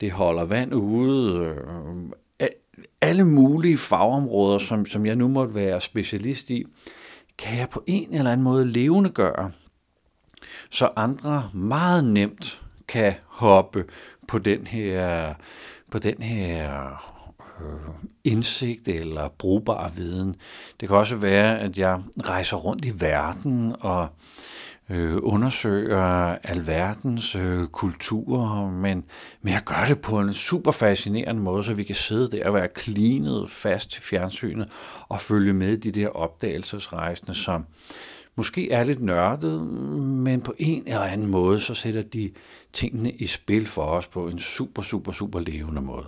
det 0.00 0.12
holder 0.12 0.44
vand 0.44 0.74
ude. 0.74 1.38
Øh, 1.40 1.58
alle 3.00 3.24
mulige 3.24 3.78
fagområder, 3.78 4.58
som, 4.58 4.86
som 4.86 5.06
jeg 5.06 5.16
nu 5.16 5.28
måtte 5.28 5.54
være 5.54 5.80
specialist 5.80 6.50
i, 6.50 6.64
kan 7.38 7.58
jeg 7.58 7.68
på 7.68 7.82
en 7.86 8.14
eller 8.14 8.32
anden 8.32 8.44
måde 8.44 8.66
levende 8.66 9.10
gøre, 9.10 9.50
så 10.70 10.88
andre 10.96 11.50
meget 11.54 12.04
nemt 12.04 12.62
kan 12.88 13.14
hoppe 13.26 13.84
på 14.28 14.38
den 14.38 14.66
her, 14.66 15.34
på 15.90 15.98
den 15.98 16.22
her 16.22 16.88
øh, 17.60 17.94
indsigt 18.28 18.88
eller 18.88 19.28
brugbar 19.28 19.88
viden. 19.88 20.36
Det 20.80 20.88
kan 20.88 20.96
også 20.96 21.16
være, 21.16 21.58
at 21.58 21.78
jeg 21.78 22.00
rejser 22.24 22.56
rundt 22.56 22.84
i 22.84 23.00
verden 23.00 23.74
og 23.80 24.08
øh, 24.90 25.16
undersøger 25.22 26.36
alverdens 26.42 27.36
øh, 27.36 27.66
kulturer, 27.66 28.70
men, 28.70 29.04
men 29.42 29.52
jeg 29.52 29.62
gør 29.64 29.84
det 29.88 30.00
på 30.00 30.20
en 30.20 30.32
super 30.32 30.72
fascinerende 30.72 31.42
måde, 31.42 31.64
så 31.64 31.74
vi 31.74 31.84
kan 31.84 31.94
sidde 31.94 32.30
der 32.30 32.46
og 32.46 32.54
være 32.54 32.68
klinet 32.68 33.50
fast 33.50 33.90
til 33.90 34.02
fjernsynet 34.02 34.68
og 35.08 35.20
følge 35.20 35.52
med 35.52 35.76
de 35.76 35.90
der 35.90 36.08
opdagelsesrejsende, 36.08 37.34
som 37.34 37.64
måske 38.36 38.70
er 38.72 38.84
lidt 38.84 39.02
nørdet, 39.02 39.60
men 40.00 40.40
på 40.40 40.54
en 40.58 40.82
eller 40.86 41.00
anden 41.00 41.26
måde, 41.26 41.60
så 41.60 41.74
sætter 41.74 42.02
de 42.02 42.30
tingene 42.72 43.12
i 43.12 43.26
spil 43.26 43.66
for 43.66 43.82
os 43.82 44.06
på 44.06 44.28
en 44.28 44.38
super, 44.38 44.82
super, 44.82 45.12
super 45.12 45.40
levende 45.40 45.80
måde. 45.80 46.06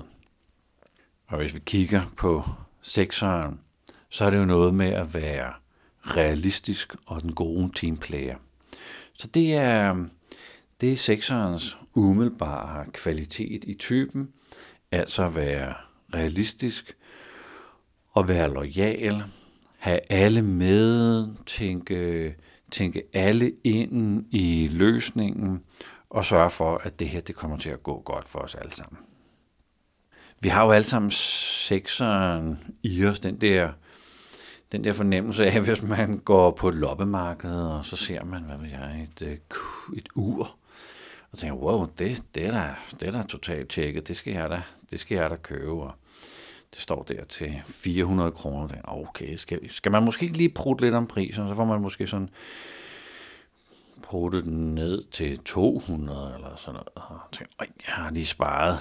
Og 1.31 1.37
hvis 1.37 1.55
vi 1.55 1.61
kigger 1.67 2.03
på 2.17 2.45
sekseren, 2.81 3.61
så 4.09 4.25
er 4.25 4.31
det 4.31 4.39
jo 4.39 4.45
noget 4.45 4.75
med 4.75 4.87
at 4.87 5.15
være 5.15 5.53
realistisk 6.03 6.95
og 7.07 7.23
den 7.23 7.35
gode 7.35 7.71
teamplayer. 7.75 8.37
Så 9.13 9.27
det 9.27 9.55
er, 9.55 10.05
det 10.81 10.93
er 10.93 10.97
sekserens 10.97 11.79
umiddelbare 11.95 12.87
kvalitet 12.93 13.65
i 13.65 13.75
typen, 13.75 14.29
altså 14.91 15.25
at 15.27 15.37
være 15.37 15.75
realistisk 16.15 16.97
og 18.13 18.29
være 18.29 18.53
lojal, 18.53 19.23
have 19.79 20.01
alle 20.09 20.43
med, 20.43 21.29
tænke, 21.47 22.35
tænke 22.71 23.03
alle 23.13 23.53
ind 23.65 24.27
i 24.31 24.69
løsningen 24.73 25.63
og 26.11 26.25
sørge 26.25 26.51
for, 26.51 26.77
at 26.77 26.99
det 26.99 27.09
her 27.09 27.21
det 27.21 27.35
kommer 27.35 27.57
til 27.57 27.71
at 27.71 27.83
gå 27.83 28.03
godt 28.03 28.29
for 28.29 28.39
os 28.39 28.55
alle 28.55 28.73
sammen. 28.73 29.10
Vi 30.43 30.49
har 30.49 30.65
jo 30.65 30.71
alle 30.71 30.85
sammen 30.85 31.11
sekseren 31.11 32.59
i 32.83 33.05
os, 33.05 33.21
den 33.21 33.41
der, 33.41 33.73
den 34.73 34.85
der 34.85 34.93
fornemmelse 34.93 35.47
af, 35.47 35.61
hvis 35.67 35.83
man 35.83 36.19
går 36.19 36.51
på 36.51 36.69
et 36.69 36.75
loppemarked, 36.75 37.55
og 37.55 37.85
så 37.85 37.97
ser 37.97 38.25
man, 38.25 38.43
hvad 38.43 38.57
ved 38.59 38.69
jeg, 38.69 39.03
et, 39.03 39.27
øh, 39.27 39.39
et 39.97 40.09
ur, 40.15 40.57
og 41.33 41.39
tænker, 41.39 41.57
wow, 41.57 41.87
det, 41.99 42.23
det, 42.35 42.47
er 42.47 42.51
da, 42.51 42.75
det 43.01 43.09
er 43.09 43.13
da 43.13 43.23
totalt 43.23 43.69
tjekket, 43.69 44.09
det 44.09 44.17
skal 44.17 44.33
jeg 44.33 44.51
da, 44.51 44.63
det 44.91 45.01
skal 45.01 45.15
jeg 45.15 45.31
da 45.31 45.37
købe, 45.37 45.83
og 45.83 45.93
det 46.75 46.81
står 46.81 47.03
der 47.03 47.25
til 47.25 47.63
400 47.67 48.31
kroner. 48.31 48.69
Okay, 48.85 49.37
skal, 49.37 49.71
skal 49.71 49.93
man 49.93 50.03
måske 50.03 50.27
lige 50.27 50.49
prutte 50.49 50.85
lidt 50.85 50.95
om 50.95 51.07
prisen, 51.07 51.49
så 51.49 51.55
får 51.55 51.65
man 51.65 51.81
måske 51.81 52.07
sådan 52.07 52.31
prutte 54.03 54.43
den 54.43 54.75
ned 54.75 55.05
til 55.11 55.39
200 55.39 56.33
eller 56.35 56.57
sådan 56.57 56.73
noget. 56.73 56.89
Og 56.95 57.21
tænker, 57.33 57.53
jeg 57.59 57.95
har 57.95 58.11
lige 58.11 58.27
sparet 58.27 58.79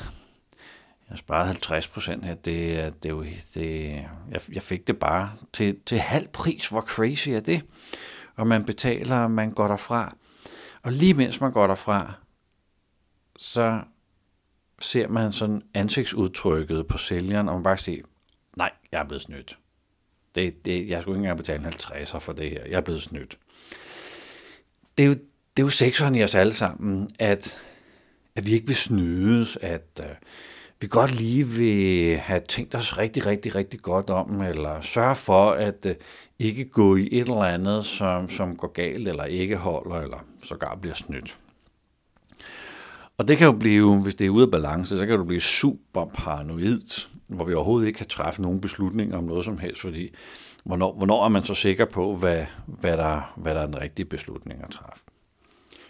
jeg 1.09 1.17
sparede 1.17 1.45
50 1.45 1.87
procent 1.87 2.25
her. 2.25 2.33
Det, 2.33 3.03
det 3.03 3.09
jo, 3.09 3.23
det, 3.53 3.91
jeg, 4.31 4.41
jeg 4.51 4.61
fik 4.61 4.87
det 4.87 4.99
bare 4.99 5.31
til, 5.53 5.79
til 5.85 5.99
halv 5.99 6.27
pris. 6.27 6.69
Hvor 6.69 6.81
crazy 6.81 7.29
er 7.29 7.39
det? 7.39 7.61
Og 8.35 8.47
man 8.47 8.63
betaler, 8.63 9.17
og 9.17 9.31
man 9.31 9.51
går 9.51 9.67
derfra. 9.67 10.15
Og 10.83 10.93
lige 10.93 11.13
mens 11.13 11.41
man 11.41 11.51
går 11.51 11.67
derfra, 11.67 12.13
så 13.37 13.81
ser 14.79 15.07
man 15.07 15.31
sådan 15.31 15.61
ansigtsudtrykket 15.73 16.87
på 16.87 16.97
sælgeren, 16.97 17.49
og 17.49 17.55
man 17.55 17.63
bare 17.63 17.77
siger, 17.77 18.03
nej, 18.57 18.71
jeg 18.91 19.01
er 19.01 19.05
blevet 19.05 19.21
snydt. 19.21 19.59
Det, 20.35 20.65
det, 20.65 20.89
jeg 20.89 21.01
skulle 21.01 21.15
ikke 21.15 21.23
engang 21.23 21.37
betale 21.37 21.63
50 21.63 22.11
for 22.23 22.33
det 22.33 22.49
her. 22.49 22.65
Jeg 22.65 22.77
er 22.77 22.81
blevet 22.81 23.01
snydt. 23.01 23.37
Det 24.97 25.03
er 25.03 25.07
jo, 25.07 25.13
det 25.13 25.63
er 25.63 25.63
jo 25.63 25.69
sexeren 25.69 26.15
i 26.15 26.23
os 26.23 26.35
alle 26.35 26.53
sammen, 26.53 27.09
at, 27.19 27.59
at 28.35 28.45
vi 28.45 28.51
ikke 28.51 28.67
vil 28.67 28.75
snydes, 28.75 29.57
at, 29.61 30.01
uh, 30.03 30.05
vi 30.81 30.87
godt 30.87 31.15
lige 31.15 31.47
vil 31.47 32.17
have 32.17 32.41
tænkt 32.49 32.75
os 32.75 32.97
rigtig, 32.97 33.25
rigtig, 33.25 33.55
rigtig 33.55 33.79
godt 33.79 34.09
om, 34.09 34.41
eller 34.41 34.81
sørge 34.81 35.15
for 35.15 35.51
at 35.51 35.85
øh, 35.85 35.95
ikke 36.39 36.65
gå 36.65 36.95
i 36.95 37.09
et 37.11 37.19
eller 37.19 37.43
andet, 37.43 37.85
som, 37.85 38.27
som 38.27 38.55
går 38.55 38.67
galt, 38.67 39.07
eller 39.07 39.23
ikke 39.23 39.57
holder, 39.57 39.95
eller 39.95 40.25
sågar 40.43 40.75
bliver 40.75 40.95
snydt. 40.95 41.37
Og 43.17 43.27
det 43.27 43.37
kan 43.37 43.45
jo 43.45 43.53
blive, 43.53 44.01
hvis 44.01 44.15
det 44.15 44.25
er 44.25 44.29
ude 44.29 44.43
af 44.43 44.51
balance, 44.51 44.97
så 44.97 45.05
kan 45.05 45.17
du 45.17 45.23
blive 45.23 45.41
super 45.41 46.05
paranoid, 46.05 47.07
hvor 47.27 47.45
vi 47.45 47.53
overhovedet 47.53 47.87
ikke 47.87 47.97
kan 47.97 48.07
træffe 48.07 48.41
nogen 48.41 48.61
beslutninger 48.61 49.17
om 49.17 49.23
noget 49.23 49.45
som 49.45 49.57
helst, 49.57 49.81
fordi 49.81 50.15
hvornår, 50.63 50.93
hvornår 50.93 51.25
er 51.25 51.29
man 51.29 51.43
så 51.43 51.53
sikker 51.53 51.85
på, 51.85 52.15
hvad, 52.15 52.45
hvad, 52.65 52.97
der, 52.97 53.33
hvad 53.37 53.55
der 53.55 53.61
er 53.61 53.65
den 53.65 53.81
rigtige 53.81 54.05
beslutning 54.05 54.63
at 54.63 54.69
træffe. 54.69 55.03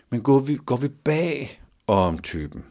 Men 0.09 0.21
går 0.21 0.39
vi, 0.39 0.57
går 0.65 0.77
vi 0.77 0.87
bag 0.87 1.61
om 1.87 2.17
typen, 2.17 2.65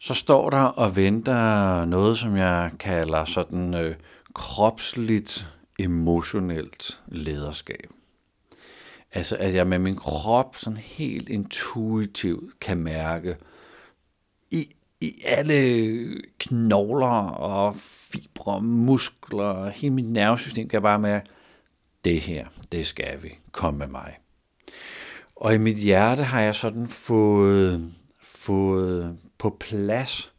så 0.00 0.14
står 0.14 0.50
der 0.50 0.62
og 0.62 0.96
venter 0.96 1.84
noget, 1.84 2.18
som 2.18 2.36
jeg 2.36 2.70
kalder 2.78 3.24
sådan 3.24 3.74
øh, 3.74 3.96
kropsligt 4.34 5.48
emotionelt 5.78 7.00
lederskab. 7.06 7.90
Altså 9.12 9.36
at 9.36 9.54
jeg 9.54 9.66
med 9.66 9.78
min 9.78 9.96
krop 9.96 10.56
sådan 10.56 10.76
helt 10.76 11.28
intuitivt 11.28 12.60
kan 12.60 12.78
mærke 12.78 13.36
i, 14.50 14.74
i 15.00 15.14
alle 15.24 16.22
knogler 16.38 17.28
og 17.28 17.74
fibre, 17.76 18.62
muskler, 18.62 19.70
hele 19.70 19.94
mit 19.94 20.10
nervesystem 20.10 20.68
kan 20.68 20.76
jeg 20.76 20.82
bare 20.82 20.98
mærke, 20.98 21.26
det 22.04 22.20
her, 22.20 22.46
det 22.72 22.86
skal 22.86 23.22
vi, 23.22 23.38
kom 23.52 23.74
med 23.74 23.86
mig. 23.86 24.18
Og 25.36 25.54
i 25.54 25.58
mit 25.58 25.76
hjerte 25.76 26.22
har 26.22 26.40
jeg 26.40 26.54
sådan 26.54 26.88
fået, 26.88 27.92
fået 28.22 29.18
på 29.38 29.56
plads, 29.60 30.32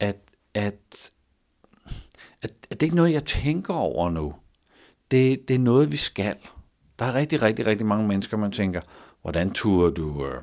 at, 0.00 0.16
at, 0.54 1.10
at, 2.42 2.52
at 2.70 2.70
det 2.70 2.82
ikke 2.82 2.94
er 2.94 2.96
noget, 2.96 3.12
jeg 3.12 3.24
tænker 3.24 3.74
over 3.74 4.10
nu. 4.10 4.34
Det, 5.10 5.48
det 5.48 5.54
er 5.54 5.58
noget, 5.58 5.92
vi 5.92 5.96
skal. 5.96 6.36
Der 6.98 7.04
er 7.04 7.14
rigtig, 7.14 7.42
rigtig, 7.42 7.66
rigtig 7.66 7.86
mange 7.86 8.08
mennesker, 8.08 8.36
man 8.36 8.52
tænker, 8.52 8.80
hvordan 9.22 9.50
turer 9.50 9.90
du 9.90 10.26
øh, 10.26 10.40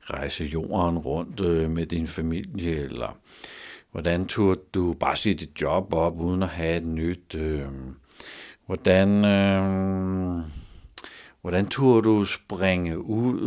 rejse 0.00 0.44
jorden 0.44 0.98
rundt 0.98 1.40
øh, 1.40 1.70
med 1.70 1.86
din 1.86 2.06
familie, 2.06 2.76
eller 2.76 3.18
hvordan 3.92 4.26
turde 4.26 4.60
du 4.74 4.92
bare 4.92 5.16
sige 5.16 5.34
dit 5.34 5.62
job 5.62 5.94
op, 5.94 6.20
uden 6.20 6.42
at 6.42 6.48
have 6.48 6.76
et 6.76 6.86
nyt, 6.86 7.34
øh, 7.34 7.68
hvordan... 8.66 9.24
Øh, 9.24 10.42
Hvordan 11.40 11.66
turde 11.66 12.02
du 12.02 12.24
springe 12.24 12.98
ud 12.98 13.40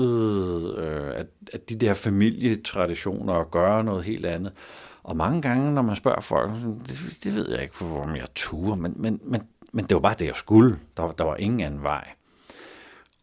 øh, 0.78 1.20
af, 1.20 1.26
af 1.54 1.60
de 1.60 1.76
der 1.76 1.94
familietraditioner 1.94 3.34
og 3.34 3.52
gøre 3.52 3.84
noget 3.84 4.04
helt 4.04 4.26
andet? 4.26 4.54
Og 5.04 5.18
mange 5.18 5.42
gange, 5.42 5.74
når 5.74 5.82
man 5.82 5.96
spørger 5.96 6.22
folk, 6.22 6.52
det, 6.88 7.18
det 7.24 7.36
ved 7.36 7.52
jeg 7.52 7.62
ikke, 7.62 7.76
hvor 7.78 8.16
jeg 8.16 8.28
turde, 8.36 8.82
men, 8.82 8.94
men, 8.96 9.20
men, 9.24 9.42
men 9.74 9.86
det 9.86 9.96
var 9.96 10.02
bare 10.02 10.16
det, 10.20 10.26
jeg 10.26 10.36
skulle. 10.36 10.80
Der, 10.98 11.12
der 11.12 11.24
var 11.24 11.36
ingen 11.36 11.60
anden 11.60 11.84
vej. 11.84 12.08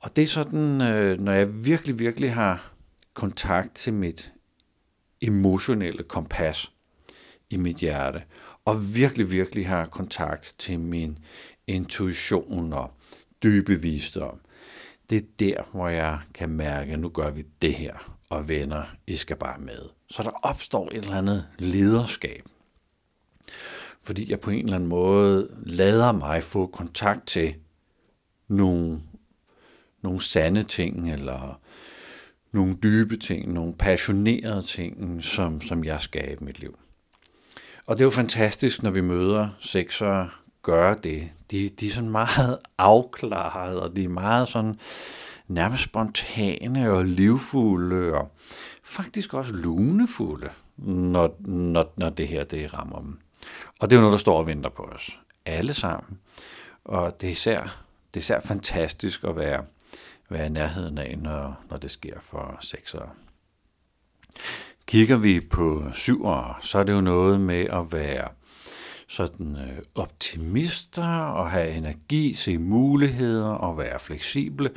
Og 0.01 0.17
det 0.17 0.23
er 0.23 0.27
sådan, 0.27 0.81
øh, 0.81 1.21
når 1.21 1.33
jeg 1.33 1.65
virkelig, 1.65 1.99
virkelig 1.99 2.35
har 2.35 2.73
kontakt 3.15 3.75
til 3.75 3.93
mit 3.93 4.33
emotionelle 5.21 6.03
kompas 6.03 6.73
i 7.51 7.57
mit 7.57 7.77
hjerte, 7.77 8.23
og 8.65 8.77
virkelig, 8.95 9.31
virkelig 9.31 9.69
har 9.69 9.87
kontakt 9.87 10.55
til 10.59 10.81
min 10.81 11.19
intuition 11.67 12.73
og 12.73 12.91
dybe 13.43 13.81
visdom, 13.81 14.41
det 15.11 15.17
er 15.17 15.27
der, 15.39 15.63
hvor 15.73 15.89
jeg 15.89 16.19
kan 16.35 16.49
mærke, 16.49 16.93
at 16.93 16.99
nu 16.99 17.09
gør 17.09 17.31
vi 17.31 17.45
det 17.63 17.75
her, 17.75 18.19
og 18.29 18.49
venner, 18.49 18.85
I 19.07 19.17
skal 19.17 19.37
bare 19.37 19.59
med. 19.59 19.89
Så 20.11 20.23
der 20.23 20.31
opstår 20.31 20.89
et 20.91 20.97
eller 20.97 21.17
andet 21.17 21.49
lederskab. 21.59 22.45
Fordi 24.03 24.31
jeg 24.31 24.41
på 24.41 24.51
en 24.51 24.65
eller 24.65 24.75
anden 24.75 24.89
måde 24.89 25.49
lader 25.63 26.13
mig 26.13 26.45
få 26.45 26.67
kontakt 26.67 27.27
til 27.27 27.55
nogle, 28.49 29.01
nogle 30.03 30.21
sande 30.21 30.63
ting, 30.63 31.13
eller 31.13 31.61
nogle 32.53 32.75
dybe 32.83 33.17
ting, 33.17 33.53
nogle 33.53 33.75
passionerede 33.75 34.63
ting, 34.63 35.25
som, 35.25 35.61
som 35.61 35.85
jeg 35.85 36.01
skaber 36.01 36.43
i 36.43 36.45
mit 36.45 36.59
liv. 36.59 36.79
Og 37.87 37.97
det 37.97 38.03
er 38.03 38.07
jo 38.07 38.11
fantastisk, 38.11 38.83
når 38.83 38.91
vi 38.91 39.01
møder 39.01 39.49
sexere, 39.61 40.31
gøre 40.63 40.97
det. 41.03 41.31
De, 41.51 41.69
de 41.69 41.87
er 41.87 41.91
sådan 41.91 42.11
meget 42.11 42.59
afklaret, 42.79 43.81
og 43.81 43.97
de 43.97 44.05
er 44.05 44.09
meget 44.09 44.49
sådan 44.49 44.79
nærmest 45.49 45.83
spontane 45.83 46.91
og 46.91 47.05
livfulde, 47.05 48.15
og 48.15 48.31
faktisk 48.83 49.35
også 49.35 49.53
lunefulde, 49.53 50.51
når, 50.77 51.37
når, 51.41 51.93
når 51.97 52.11
det 52.11 52.29
her 52.29 52.45
det 52.45 52.75
rammer 52.75 53.01
dem. 53.01 53.19
Og 53.81 53.91
det 53.91 53.97
er 53.97 54.01
jo 54.01 54.03
noget, 54.03 54.13
der 54.13 54.19
står 54.19 54.39
og 54.39 54.47
venter 54.47 54.71
på 54.71 54.83
os. 54.83 55.21
Alle 55.47 55.75
sammen. 55.75 56.19
Og 56.85 57.21
det 57.21 57.27
er 57.27 57.31
især, 57.31 57.61
det 58.15 58.17
er 58.17 58.21
især 58.21 58.41
fantastisk 58.41 59.25
at 59.25 59.37
være, 59.37 59.65
være 60.29 60.47
i 60.47 60.49
nærheden 60.49 60.99
af, 60.99 61.19
når, 61.19 61.61
når 61.71 61.77
det 61.77 61.91
sker 61.91 62.21
for 62.21 62.57
seksere. 62.61 63.09
Kigger 64.87 65.17
vi 65.17 65.41
på 65.41 65.85
syvere, 65.93 66.55
så 66.61 66.79
er 66.79 66.85
det 66.85 66.93
jo 66.93 67.01
noget 67.01 67.41
med 67.41 67.67
at 67.71 67.93
være 67.93 68.29
sådan 69.11 69.57
øh, 69.57 69.79
optimister 69.95 71.23
og 71.23 71.51
have 71.51 71.71
energi, 71.71 72.35
se 72.35 72.59
muligheder 72.59 73.49
og 73.49 73.79
være 73.79 73.99
fleksible. 73.99 74.71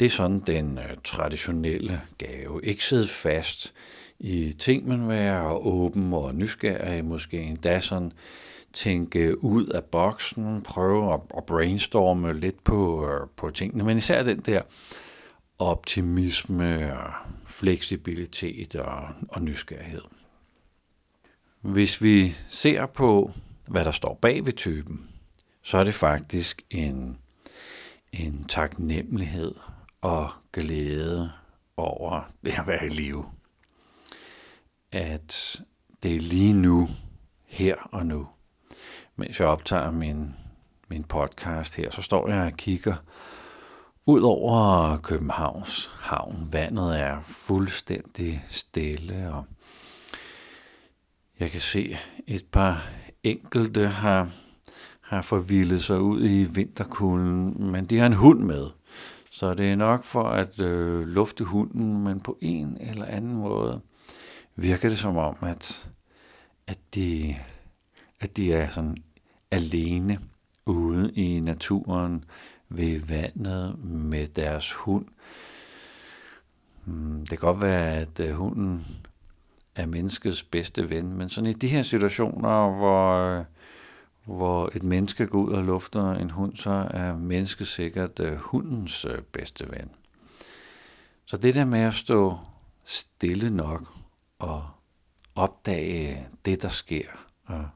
Det 0.00 0.06
er 0.06 0.10
sådan 0.10 0.40
den 0.40 0.78
øh, 0.78 0.96
traditionelle 1.04 2.00
gave. 2.18 2.64
Ikke 2.64 2.84
sidde 2.84 3.08
fast 3.08 3.74
i 4.18 4.52
ting, 4.52 4.88
man 4.88 5.08
være 5.08 5.48
åben 5.48 6.12
og 6.12 6.34
nysgerrig, 6.34 7.04
måske 7.04 7.38
endda 7.38 7.80
sådan 7.80 8.12
tænke 8.72 9.44
ud 9.44 9.66
af 9.66 9.84
boksen, 9.84 10.62
prøve 10.62 11.14
at, 11.14 11.20
at 11.36 11.44
brainstorme 11.44 12.40
lidt 12.40 12.64
på, 12.64 13.08
øh, 13.08 13.28
på 13.36 13.50
tingene, 13.50 13.84
men 13.84 13.98
især 13.98 14.22
den 14.22 14.40
der 14.40 14.62
optimisme 15.58 16.98
og 16.98 17.12
fleksibilitet 17.46 18.74
og, 18.74 19.08
og 19.28 19.42
nysgerrighed. 19.42 20.02
Hvis 21.60 22.02
vi 22.02 22.34
ser 22.48 22.86
på 22.86 23.30
hvad 23.66 23.84
der 23.84 23.90
står 23.90 24.18
bag 24.22 24.46
ved 24.46 24.52
typen, 24.52 25.08
så 25.62 25.78
er 25.78 25.84
det 25.84 25.94
faktisk 25.94 26.62
en, 26.70 27.18
en 28.12 28.44
taknemmelighed 28.48 29.54
og 30.00 30.30
glæde 30.52 31.32
over 31.76 32.20
det 32.44 32.58
at 32.58 32.66
være 32.66 32.86
i 32.86 32.88
live. 32.88 33.24
At 34.92 35.62
det 36.02 36.16
er 36.16 36.20
lige 36.20 36.52
nu, 36.52 36.88
her 37.46 37.76
og 37.92 38.06
nu. 38.06 38.28
Mens 39.16 39.40
jeg 39.40 39.48
optager 39.48 39.90
min, 39.90 40.34
min 40.88 41.04
podcast 41.04 41.76
her, 41.76 41.90
så 41.90 42.02
står 42.02 42.28
jeg 42.28 42.46
og 42.46 42.56
kigger 42.56 42.96
ud 44.06 44.22
over 44.22 44.96
Københavns 44.96 45.90
havn. 46.00 46.48
Vandet 46.52 47.00
er 47.00 47.20
fuldstændig 47.20 48.44
stille, 48.48 49.32
og 49.32 49.44
jeg 51.40 51.50
kan 51.50 51.60
se 51.60 51.96
et 52.26 52.46
par 52.52 52.88
enkelte 53.24 53.88
har, 53.88 54.30
har 55.00 55.22
forvildet 55.22 55.82
sig 55.82 56.00
ud 56.00 56.24
i 56.24 56.44
vinterkulden, 56.44 57.70
men 57.72 57.84
de 57.84 57.98
har 57.98 58.06
en 58.06 58.12
hund 58.12 58.40
med. 58.40 58.70
Så 59.30 59.54
det 59.54 59.72
er 59.72 59.76
nok 59.76 60.04
for 60.04 60.22
at 60.22 60.60
øh, 60.60 61.06
lufte 61.06 61.44
hunden, 61.44 62.04
men 62.04 62.20
på 62.20 62.38
en 62.40 62.76
eller 62.80 63.06
anden 63.06 63.34
måde 63.34 63.80
virker 64.56 64.88
det 64.88 64.98
som 64.98 65.16
om, 65.16 65.36
at, 65.42 65.88
at, 66.66 66.78
de, 66.94 67.36
at 68.20 68.36
de 68.36 68.52
er 68.52 68.70
sådan 68.70 68.96
alene 69.50 70.18
ude 70.66 71.12
i 71.12 71.40
naturen 71.40 72.24
ved 72.68 73.00
vandet 73.00 73.84
med 73.84 74.26
deres 74.26 74.72
hund. 74.72 75.06
Hmm, 76.84 77.20
det 77.20 77.28
kan 77.28 77.38
godt 77.38 77.62
være, 77.62 77.96
at 77.96 78.20
øh, 78.20 78.34
hunden 78.34 78.86
er 79.76 79.86
menneskets 79.86 80.42
bedste 80.42 80.90
ven. 80.90 81.12
Men 81.12 81.28
sådan 81.28 81.50
i 81.50 81.52
de 81.52 81.68
her 81.68 81.82
situationer, 81.82 82.70
hvor, 82.70 83.12
øh, 83.14 83.44
hvor 84.24 84.70
et 84.74 84.82
menneske 84.82 85.26
går 85.26 85.38
ud 85.38 85.52
og 85.52 85.64
lufter 85.64 86.12
en 86.12 86.30
hund, 86.30 86.56
så 86.56 86.88
er 86.90 87.16
mennesket 87.16 87.66
sikkert 87.66 88.20
øh, 88.20 88.36
hundens 88.36 89.04
øh, 89.04 89.22
bedste 89.22 89.70
ven. 89.70 89.90
Så 91.24 91.36
det 91.36 91.54
der 91.54 91.64
med 91.64 91.80
at 91.80 91.94
stå 91.94 92.38
stille 92.84 93.50
nok 93.50 93.88
og 94.38 94.66
opdage 95.34 96.26
det, 96.44 96.62
der 96.62 96.68
sker, 96.68 97.06
og 97.44 97.68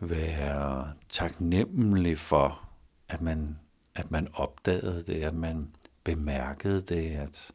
være 0.00 0.92
taknemmelig 1.08 2.18
for, 2.18 2.68
at 3.08 3.22
man, 3.22 3.58
at 3.94 4.10
man 4.10 4.28
opdagede 4.34 5.02
det, 5.06 5.22
at 5.22 5.34
man 5.34 5.68
bemærkede 6.04 6.80
det, 6.80 7.10
at, 7.10 7.50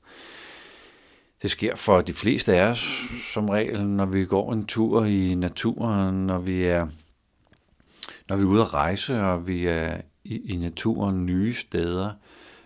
det 1.41 1.51
sker 1.51 1.75
for 1.75 2.01
de 2.01 2.13
fleste 2.13 2.55
af 2.55 2.69
os 2.69 3.07
som 3.33 3.49
regel, 3.49 3.87
når 3.87 4.05
vi 4.05 4.25
går 4.25 4.53
en 4.53 4.65
tur 4.65 5.05
i 5.05 5.35
naturen, 5.35 6.27
når 6.27 6.39
vi 6.39 6.63
er, 6.63 6.87
når 8.29 8.35
vi 8.35 8.43
er 8.43 8.47
ude 8.47 8.61
at 8.61 8.73
rejse, 8.73 9.21
og 9.21 9.47
vi 9.47 9.67
er 9.67 10.01
i, 10.23 10.53
i 10.53 10.55
naturen 10.55 11.25
nye 11.25 11.53
steder, 11.53 12.11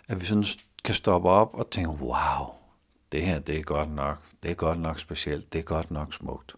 at 0.08 0.22
vi 0.22 0.26
sådan 0.26 0.46
kan 0.84 0.96
stoppe 0.96 1.30
op 1.30 1.50
og 1.54 1.70
tænke, 1.70 1.90
wow, 1.90 2.48
det 3.12 3.22
her 3.22 3.40
det 3.40 3.58
er 3.58 3.64
godt 3.64 3.92
nok, 3.92 4.22
det 4.44 4.52
er 4.52 4.56
godt 4.56 4.80
nok 4.80 5.00
specielt, 5.00 5.54
det 5.54 5.60
er 5.60 5.64
godt 5.64 5.92
nok 5.92 6.14
smukt. 6.14 6.56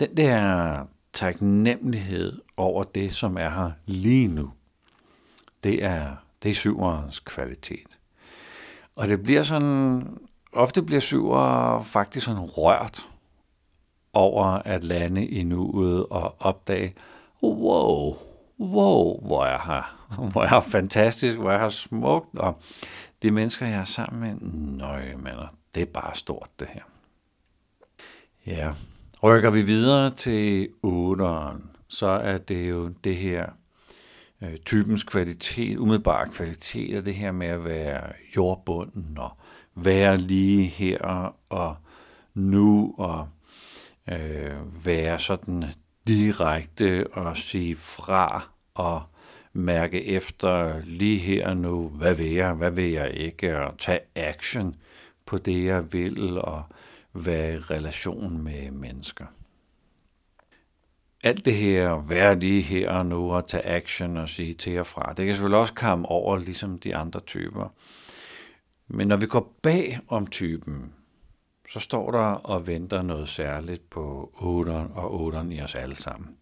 Den 0.00 0.16
der 0.16 0.84
taknemmelighed 1.12 2.42
over 2.56 2.82
det, 2.82 3.14
som 3.14 3.36
er 3.36 3.48
her 3.48 3.70
lige 3.86 4.28
nu, 4.28 4.52
det 5.64 5.84
er, 5.84 6.16
det 6.42 6.50
er 6.50 6.54
syverens 6.54 7.20
kvalitet. 7.20 7.98
Og 8.96 9.08
det 9.08 9.22
bliver 9.22 9.42
sådan, 9.42 10.18
ofte 10.52 10.82
bliver 10.82 11.00
syver 11.00 11.82
faktisk 11.82 12.26
sådan 12.26 12.40
rørt 12.40 13.06
over 14.12 14.44
at 14.44 14.84
lande 14.84 15.26
i 15.26 15.42
nuet 15.42 16.06
og 16.06 16.36
opdage, 16.38 16.94
wow, 17.42 18.16
wow, 18.60 19.26
hvor 19.26 19.44
er 19.44 19.58
her, 19.66 20.06
hvor 20.32 20.42
er 20.42 20.54
jeg 20.54 20.64
fantastisk, 20.64 21.36
hvor 21.36 21.50
er 21.50 21.60
jeg 21.60 21.72
smukt, 21.72 22.38
og 22.38 22.60
de 23.22 23.30
mennesker, 23.30 23.66
jeg 23.66 23.80
er 23.80 23.84
sammen 23.84 24.20
med, 24.20 24.48
nøj, 24.78 25.16
mander, 25.16 25.46
det 25.74 25.80
er 25.80 25.86
bare 25.86 26.14
stort, 26.14 26.48
det 26.60 26.68
her. 26.72 26.82
Ja, 28.46 28.72
rykker 29.22 29.50
vi 29.50 29.62
videre 29.62 30.10
til 30.10 30.68
8'eren, 30.86 31.62
så 31.88 32.06
er 32.06 32.38
det 32.38 32.70
jo 32.70 32.88
det 32.88 33.16
her 33.16 33.46
øh, 34.42 34.56
typens 34.56 35.02
kvalitet, 35.02 35.78
umiddelbare 35.78 36.28
kvalitet, 36.28 36.98
og 36.98 37.06
det 37.06 37.14
her 37.14 37.32
med 37.32 37.46
at 37.46 37.64
være 37.64 38.12
jordbunden 38.36 39.18
og 39.18 39.30
være 39.84 40.18
lige 40.18 40.66
her 40.66 41.34
og 41.48 41.76
nu 42.34 42.94
og 42.98 43.28
øh, 44.08 44.86
være 44.86 45.18
sådan 45.18 45.64
direkte 46.08 47.06
og 47.12 47.36
sige 47.36 47.76
fra 47.76 48.48
og 48.74 49.02
mærke 49.52 50.04
efter 50.04 50.82
lige 50.84 51.18
her 51.18 51.54
nu, 51.54 51.88
hvad 51.88 52.14
vil 52.14 52.32
jeg, 52.32 52.52
hvad 52.52 52.70
vil 52.70 52.90
jeg 52.90 53.10
ikke, 53.14 53.58
og 53.58 53.78
tage 53.78 54.00
action 54.14 54.76
på 55.26 55.38
det, 55.38 55.64
jeg 55.64 55.92
vil, 55.92 56.38
og 56.38 56.62
være 57.12 57.54
i 57.54 57.58
relation 57.58 58.42
med 58.42 58.70
mennesker. 58.70 59.24
Alt 61.24 61.44
det 61.44 61.54
her, 61.54 62.08
være 62.08 62.38
lige 62.38 62.62
her 62.62 62.90
og 62.90 63.06
nu, 63.06 63.32
og 63.32 63.48
tage 63.48 63.66
action 63.66 64.16
og 64.16 64.28
sige 64.28 64.54
til 64.54 64.80
og 64.80 64.86
fra, 64.86 65.12
det 65.12 65.26
kan 65.26 65.34
selvfølgelig 65.34 65.58
også 65.58 65.74
komme 65.74 66.08
over, 66.08 66.38
ligesom 66.38 66.78
de 66.78 66.96
andre 66.96 67.20
typer. 67.20 67.68
Men 68.88 69.08
når 69.08 69.16
vi 69.16 69.26
går 69.26 69.58
bag 69.62 69.98
om 70.08 70.26
typen, 70.26 70.92
så 71.68 71.80
står 71.80 72.10
der 72.10 72.18
og 72.18 72.66
venter 72.66 73.02
noget 73.02 73.28
særligt 73.28 73.90
på 73.90 74.32
8'eren 74.34 74.98
og 74.98 75.34
8'eren 75.34 75.52
i 75.52 75.60
os 75.60 75.74
alle 75.74 75.96
sammen. 75.96 76.36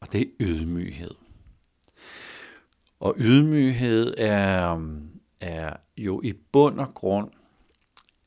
Og 0.00 0.12
det 0.12 0.20
er 0.20 0.26
ydmyghed. 0.40 1.14
Og 3.00 3.14
ydmyghed 3.18 4.14
er, 4.18 4.80
er 5.40 5.76
jo 5.96 6.20
i 6.24 6.32
bund 6.32 6.80
og 6.80 6.94
grund, 6.94 7.30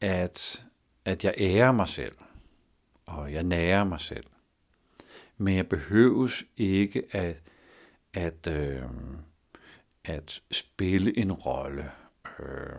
at, 0.02 0.66
at 1.06 1.24
jeg 1.24 1.34
ærer 1.38 1.72
mig 1.72 1.88
selv, 1.88 2.16
og 3.06 3.34
jeg 3.34 3.44
nærer 3.44 3.84
mig 3.84 4.00
selv. 4.00 4.26
Men 5.38 5.56
jeg 5.56 5.70
behøves 5.70 6.44
ikke 6.58 7.04
at, 7.12 7.42
at, 8.14 8.48
øh, 8.48 8.82
at 10.04 10.42
spille 10.52 11.18
en 11.18 11.32
rolle, 11.32 11.92
øh, 12.40 12.76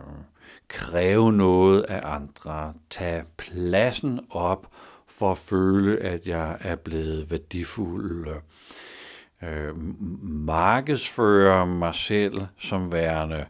kræve 0.67 1.33
noget 1.33 1.81
af 1.81 2.01
andre, 2.03 2.73
tage 2.89 3.23
pladsen 3.37 4.19
op 4.29 4.67
for 5.07 5.31
at 5.31 5.37
føle, 5.37 5.97
at 5.97 6.27
jeg 6.27 6.57
er 6.59 6.75
blevet 6.75 7.31
værdifuld, 7.31 8.27
øh, 9.43 9.77
markedsføre 10.23 11.67
mig 11.67 11.95
selv 11.95 12.41
som 12.59 12.91
værende, 12.91 13.45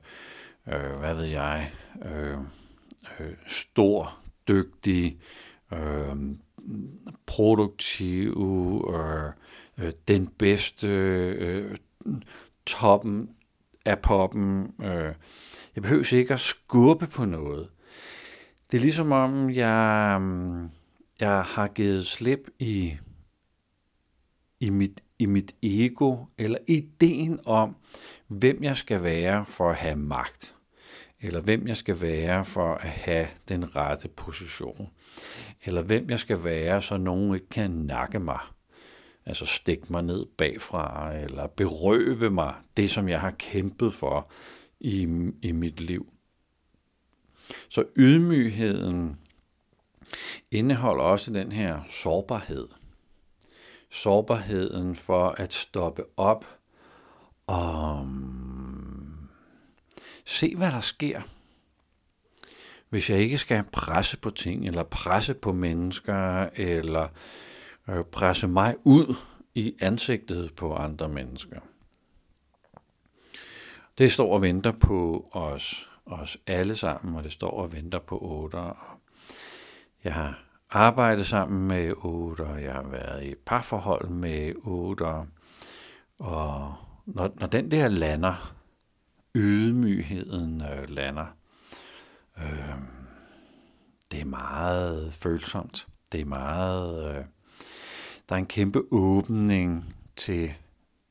øh, 0.68 1.00
hvad 1.00 1.16
ved 1.16 1.26
jeg, 1.26 1.72
øh, 2.06 2.38
øh, 3.20 3.34
stor, 3.48 4.18
dygtig, 4.48 5.20
øh, 5.74 6.16
produktiv, 7.26 8.32
øh, 8.94 9.32
øh, 9.78 9.94
den 10.08 10.28
bedste, 10.28 10.88
øh, 10.88 11.78
toppen 12.66 13.30
af 13.86 14.00
poppen. 14.00 14.74
Øh. 14.84 15.14
Jeg 15.78 15.84
behøver 15.84 16.14
ikke 16.14 16.34
at 16.34 16.40
skubbe 16.40 17.08
på 17.08 17.26
noget. 17.26 17.70
Det 18.72 18.78
er 18.78 18.82
ligesom 18.82 19.12
om, 19.12 19.50
jeg, 19.50 20.22
jeg 21.20 21.42
har 21.42 21.68
givet 21.68 22.06
slip 22.06 22.50
i, 22.60 22.98
i 24.60 24.70
mit 24.70 25.02
i 25.20 25.26
mit 25.26 25.56
ego, 25.62 26.18
eller 26.38 26.58
ideen 26.68 27.40
om, 27.46 27.76
hvem 28.28 28.64
jeg 28.64 28.78
skal 28.78 29.04
være 29.04 29.46
for 29.46 29.70
at 29.70 29.76
have 29.76 29.96
magt, 29.96 30.56
eller 31.22 31.42
hvem 31.42 31.68
jeg 31.68 31.78
skal 31.78 32.02
være 32.02 32.46
for 32.46 32.74
at 32.74 32.90
have 32.90 33.28
den 33.50 33.76
rette 33.76 34.08
position, 34.08 34.90
eller 35.66 35.82
hvem 35.82 36.10
jeg 36.10 36.20
skal 36.20 36.44
være, 36.44 36.82
så 36.82 36.98
nogen 36.98 37.36
ikke 37.36 37.50
kan 37.50 37.72
nakke 37.72 38.20
mig, 38.20 38.40
altså 39.26 39.46
stikke 39.46 39.86
mig 39.90 40.04
ned 40.04 40.26
bagfra, 40.38 41.14
eller 41.16 41.48
berøve 41.48 42.30
mig 42.30 42.54
det, 42.78 42.90
som 42.90 43.10
jeg 43.10 43.22
har 43.22 43.32
kæmpet 43.32 43.94
for 43.94 44.32
i, 44.80 45.02
i 45.42 45.52
mit 45.52 45.80
liv. 45.80 46.14
Så 47.70 47.84
ydmygheden 47.96 49.18
indeholder 50.52 51.04
også 51.04 51.34
den 51.34 51.52
her 51.52 51.82
sårbarhed 51.90 52.68
sårbarheden 53.90 54.96
for 54.96 55.30
at 55.30 55.54
stoppe 55.54 56.04
op 56.18 56.46
og 57.48 58.06
mm, 58.08 59.30
se, 60.26 60.56
hvad 60.56 60.72
der 60.72 60.80
sker. 60.80 61.22
Hvis 62.90 63.10
jeg 63.10 63.20
ikke 63.20 63.38
skal 63.38 63.64
presse 63.64 64.18
på 64.18 64.30
ting, 64.30 64.66
eller 64.68 64.84
presse 64.84 65.34
på 65.34 65.54
mennesker, 65.54 66.50
eller 66.56 67.08
øh, 67.90 68.04
presse 68.04 68.48
mig 68.48 68.76
ud 68.84 69.16
i 69.56 69.76
ansigtet 69.82 70.54
på 70.56 70.76
andre 70.76 71.10
mennesker. 71.10 71.60
Det 73.98 74.12
står 74.12 74.34
og 74.34 74.42
venter 74.42 74.72
på 74.72 75.30
os, 75.32 75.90
os 76.06 76.38
alle 76.48 76.76
sammen, 76.76 77.16
og 77.16 77.24
det 77.24 77.32
står 77.32 77.52
og 77.52 77.74
venter 77.74 78.00
på 78.00 78.20
otter. 78.22 79.00
Jeg 80.04 80.14
har 80.14 80.44
arbejdet 80.70 81.28
sammen 81.28 81.68
med 81.68 81.94
otter, 81.98 82.56
jeg 82.56 82.74
har 82.74 82.88
været 82.88 83.26
i 83.26 83.36
parforhold 83.46 84.10
med 84.10 84.54
otter, 84.64 85.26
og 86.20 86.76
når, 87.06 87.32
når 87.40 87.48
den 87.48 87.72
der 87.72 87.88
lander, 87.88 88.56
ydmygheden 89.36 90.62
øh, 90.62 90.90
lander, 90.90 91.26
øh, 92.38 92.76
det 94.12 94.22
er 94.22 94.26
meget 94.26 95.14
følsomt. 95.14 95.88
Det 96.12 96.22
er 96.22 96.26
meget... 96.26 97.16
Øh, 97.16 97.24
der 98.30 98.36
er 98.36 98.40
en 98.40 98.46
kæmpe 98.46 98.84
åbning 98.92 99.96
til, 100.16 100.54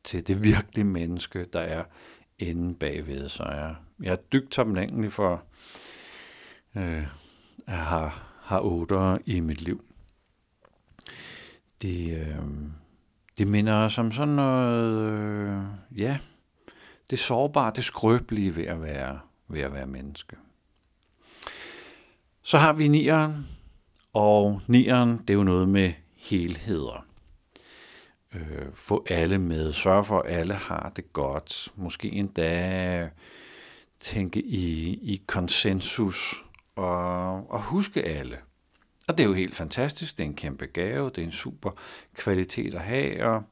til 0.05 0.27
det 0.29 0.45
virkelige 0.45 0.85
menneske, 0.85 1.45
der 1.53 1.61
er 1.61 1.85
inde 2.39 2.75
bagved. 2.75 3.29
Så 3.29 3.45
jeg, 3.45 3.75
jeg 4.03 4.13
er 4.13 4.17
dybt 4.17 4.51
taknemmelig 4.51 5.13
for 5.13 5.43
øh, 6.77 7.07
at 7.67 7.77
have 7.77 8.11
har 8.47 8.61
otter 8.61 9.19
i 9.27 9.41
mit 9.41 9.63
liv. 9.63 9.85
Det, 11.83 12.19
øh, 12.19 12.39
det 13.39 13.47
minder 13.47 13.75
os 13.75 13.99
om 13.99 14.13
sådan 14.13 14.35
noget, 14.35 15.11
øh, 15.11 15.63
ja, 15.97 16.19
det 17.11 17.19
sårbare, 17.19 17.73
det 17.77 17.85
skrøbelige 17.85 18.57
ved 18.57 18.65
at 18.65 18.83
være, 18.83 19.21
ved 19.49 19.61
at 19.61 19.73
være 19.73 19.87
menneske. 19.87 20.37
Så 22.43 22.59
har 22.59 22.73
vi 22.73 22.89
nieren, 22.89 23.47
og 24.13 24.61
nieren, 24.67 25.19
det 25.19 25.31
er 25.31 25.35
jo 25.35 25.43
noget 25.43 25.69
med 25.69 25.93
helheder. 26.17 27.07
Øh, 28.37 28.67
få 28.75 29.07
alle 29.11 29.39
med, 29.39 29.73
sørge 29.73 30.05
for, 30.05 30.19
at 30.19 30.39
alle 30.39 30.55
har 30.55 30.93
det 30.97 31.13
godt. 31.13 31.73
Måske 31.77 32.13
endda 32.13 33.11
tænke 34.01 34.43
i, 34.43 34.95
i 35.03 35.23
konsensus 35.27 36.35
og, 36.77 37.51
og 37.51 37.63
huske 37.63 38.03
alle. 38.03 38.37
Og 39.09 39.19
det 39.19 39.25
er 39.25 39.29
jo 39.29 39.35
helt 39.35 39.55
fantastisk. 39.55 40.19
Det 40.19 40.25
er 40.25 40.29
en 40.29 40.35
kæmpe 40.35 40.67
gave. 40.67 41.11
Det 41.11 41.19
er 41.19 41.27
en 41.27 41.33
super 41.33 41.71
kvalitet 42.15 42.75
at 42.75 42.81
have. 42.81 43.25
Og 43.25 43.43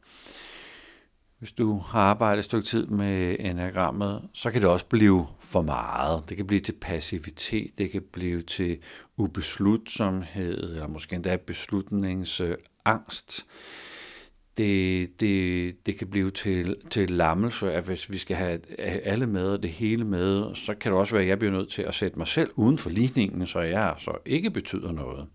hvis 1.39 1.53
du 1.53 1.79
har 1.79 2.01
arbejdet 2.01 2.39
et 2.39 2.45
stykke 2.45 2.67
tid 2.67 2.87
med 2.87 3.37
enagrammet, 3.41 4.29
så 4.33 4.51
kan 4.51 4.63
det 4.63 4.71
også 4.71 4.87
blive 4.87 5.27
for 5.41 5.63
meget. 5.63 6.29
Det 6.29 6.37
kan 6.37 6.47
blive 6.47 6.61
til 6.61 6.75
passivitet. 6.81 7.79
Det 7.79 7.91
kan 7.91 8.03
blive 8.13 8.43
til 8.43 8.79
ubeslutsomhed, 9.17 10.73
eller 10.73 10.87
måske 10.87 11.17
endda 11.17 11.37
beslutningsangst 11.37 13.47
det, 14.57 15.21
det, 15.21 15.87
det 15.87 15.99
kan 15.99 16.11
blive 16.11 16.31
til, 16.31 16.77
til 16.91 17.11
lammelse, 17.11 17.73
at 17.73 17.85
hvis 17.85 18.11
vi 18.11 18.19
skal 18.19 18.37
have 18.37 18.61
alle 18.81 19.27
med 19.27 19.49
og 19.49 19.63
det 19.63 19.71
hele 19.71 20.05
med, 20.05 20.55
så 20.55 20.75
kan 20.75 20.93
det 20.93 21.01
også 21.01 21.13
være, 21.13 21.23
at 21.23 21.29
jeg 21.29 21.39
bliver 21.39 21.53
nødt 21.53 21.69
til 21.71 21.83
at 21.83 21.95
sætte 21.95 22.19
mig 22.19 22.27
selv 22.29 22.51
uden 22.57 22.79
for 22.79 22.91
ligningen, 22.91 23.47
så 23.47 23.61
jeg 23.61 23.95
så 23.99 24.19
ikke 24.27 24.51
betyder 24.51 24.93
noget. 24.93 25.27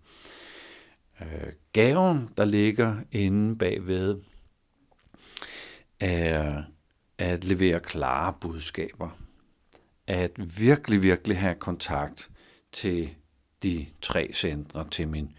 Øh, 1.20 1.52
gaven, 1.72 2.28
der 2.36 2.44
ligger 2.44 2.96
inde 3.12 3.58
bagved, 3.58 4.16
er 6.00 6.62
at 7.18 7.44
levere 7.44 7.80
klare 7.80 8.34
budskaber. 8.40 9.08
At 10.06 10.30
virkelig, 10.60 11.02
virkelig 11.02 11.38
have 11.38 11.54
kontakt 11.54 12.30
til 12.72 13.10
de 13.62 13.86
tre 14.02 14.30
centre, 14.34 14.86
til 14.90 15.08
min 15.08 15.32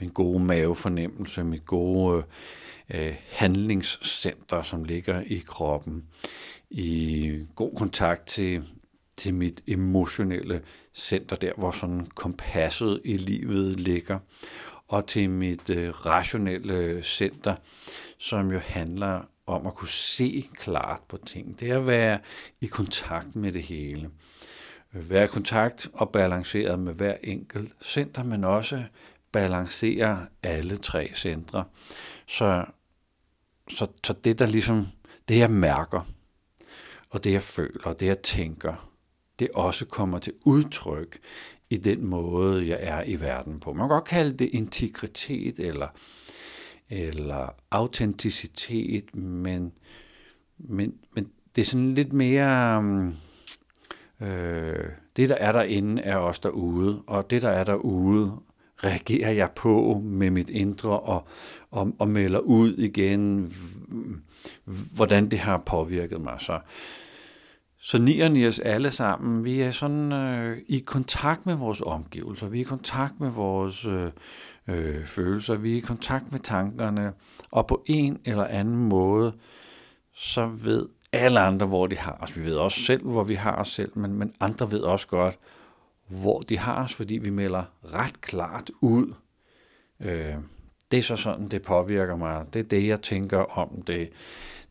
min 0.00 0.10
gode 0.10 0.44
mavefornemmelse, 0.44 1.44
mit 1.44 1.66
gode 1.66 2.18
øh, 2.18 2.24
Øh, 2.90 3.16
handlingscenter, 3.30 4.62
som 4.62 4.84
ligger 4.84 5.20
i 5.20 5.42
kroppen, 5.46 6.04
i 6.70 7.32
god 7.54 7.76
kontakt 7.76 8.26
til, 8.26 8.62
til 9.16 9.34
mit 9.34 9.62
emotionelle 9.66 10.62
center, 10.94 11.36
der 11.36 11.52
hvor 11.56 11.70
sådan 11.70 12.06
kompasset 12.14 13.00
i 13.04 13.16
livet 13.16 13.80
ligger, 13.80 14.18
og 14.88 15.06
til 15.06 15.30
mit 15.30 15.70
øh, 15.70 15.90
rationelle 15.90 17.02
center, 17.02 17.54
som 18.18 18.50
jo 18.50 18.58
handler 18.58 19.20
om 19.46 19.66
at 19.66 19.74
kunne 19.74 19.88
se 19.88 20.48
klart 20.54 21.00
på 21.08 21.18
ting. 21.26 21.60
Det 21.60 21.70
er 21.70 21.78
at 21.78 21.86
være 21.86 22.18
i 22.60 22.66
kontakt 22.66 23.36
med 23.36 23.52
det 23.52 23.62
hele. 23.62 24.10
Være 24.92 25.24
i 25.24 25.26
kontakt 25.26 25.88
og 25.92 26.10
balanceret 26.10 26.78
med 26.78 26.94
hver 26.94 27.16
enkelt 27.22 27.72
center, 27.82 28.22
men 28.22 28.44
også 28.44 28.84
balancere 29.34 30.26
alle 30.42 30.76
tre 30.76 31.10
centre. 31.14 31.64
Så, 32.26 32.64
så, 33.68 33.86
så 34.04 34.12
det, 34.12 34.38
der 34.38 34.46
ligesom, 34.46 34.86
det 35.28 35.38
jeg 35.38 35.50
mærker, 35.50 36.00
og 37.10 37.24
det 37.24 37.32
jeg 37.32 37.42
føler, 37.42 37.80
og 37.84 38.00
det 38.00 38.06
jeg 38.06 38.18
tænker, 38.22 38.90
det 39.38 39.48
også 39.54 39.86
kommer 39.86 40.18
til 40.18 40.32
udtryk 40.44 41.18
i 41.70 41.76
den 41.76 42.04
måde, 42.04 42.68
jeg 42.68 42.78
er 42.80 43.02
i 43.06 43.20
verden 43.20 43.60
på. 43.60 43.72
Man 43.72 43.82
kan 43.82 43.94
godt 43.94 44.04
kalde 44.04 44.36
det 44.36 44.50
integritet 44.52 45.60
eller, 45.60 45.88
eller 46.90 47.54
autenticitet, 47.70 49.14
men, 49.14 49.72
men, 50.58 50.94
men 51.14 51.30
det 51.56 51.62
er 51.62 51.66
sådan 51.66 51.94
lidt 51.94 52.12
mere... 52.12 52.84
Øh, 54.20 54.88
det, 55.16 55.28
der 55.28 55.34
er 55.34 55.52
derinde, 55.52 56.02
er 56.02 56.16
også 56.16 56.40
derude, 56.44 57.02
og 57.06 57.30
det, 57.30 57.42
der 57.42 57.50
er 57.50 57.64
derude, 57.64 58.40
reagerer 58.76 59.30
jeg 59.30 59.50
på 59.56 60.00
med 60.04 60.30
mit 60.30 60.50
indre 60.50 61.00
og, 61.00 61.26
og, 61.70 61.92
og 61.98 62.08
melder 62.08 62.38
ud 62.38 62.74
igen, 62.74 63.52
hvordan 64.94 65.30
det 65.30 65.38
har 65.38 65.58
påvirket 65.66 66.20
mig. 66.20 66.40
Så, 66.40 66.60
så 67.78 67.98
nierne 67.98 68.40
i 68.40 68.46
os 68.46 68.58
alle 68.58 68.90
sammen, 68.90 69.44
vi 69.44 69.60
er 69.60 69.70
sådan 69.70 70.12
øh, 70.12 70.58
i 70.66 70.78
kontakt 70.78 71.46
med 71.46 71.54
vores 71.54 71.80
omgivelser, 71.80 72.48
vi 72.48 72.58
er 72.58 72.64
i 72.64 72.64
kontakt 72.64 73.20
med 73.20 73.30
vores 73.30 73.84
øh, 73.84 74.10
øh, 74.68 75.04
følelser, 75.06 75.54
vi 75.54 75.72
er 75.72 75.76
i 75.76 75.80
kontakt 75.80 76.32
med 76.32 76.40
tankerne, 76.40 77.12
og 77.50 77.66
på 77.66 77.82
en 77.86 78.18
eller 78.24 78.46
anden 78.46 78.76
måde, 78.76 79.32
så 80.14 80.46
ved 80.46 80.88
alle 81.12 81.40
andre, 81.40 81.66
hvor 81.66 81.86
de 81.86 81.96
har 81.96 82.18
os. 82.20 82.38
Vi 82.38 82.44
ved 82.44 82.56
også 82.56 82.80
selv, 82.80 83.02
hvor 83.02 83.24
vi 83.24 83.34
har 83.34 83.56
os 83.56 83.68
selv, 83.68 83.98
men, 83.98 84.12
men 84.12 84.32
andre 84.40 84.70
ved 84.70 84.80
også 84.80 85.06
godt, 85.06 85.38
hvor 86.08 86.40
de 86.40 86.58
har 86.58 86.84
os, 86.84 86.94
fordi 86.94 87.14
vi 87.14 87.30
melder 87.30 87.64
ret 87.84 88.20
klart 88.20 88.70
ud. 88.80 89.14
Øh, 90.00 90.34
det 90.90 90.98
er 90.98 91.02
så 91.02 91.16
sådan, 91.16 91.48
det 91.48 91.62
påvirker 91.62 92.16
mig. 92.16 92.46
Det 92.52 92.58
er 92.58 92.68
det, 92.68 92.86
jeg 92.86 93.02
tænker 93.02 93.38
om 93.38 93.82
det. 93.82 94.10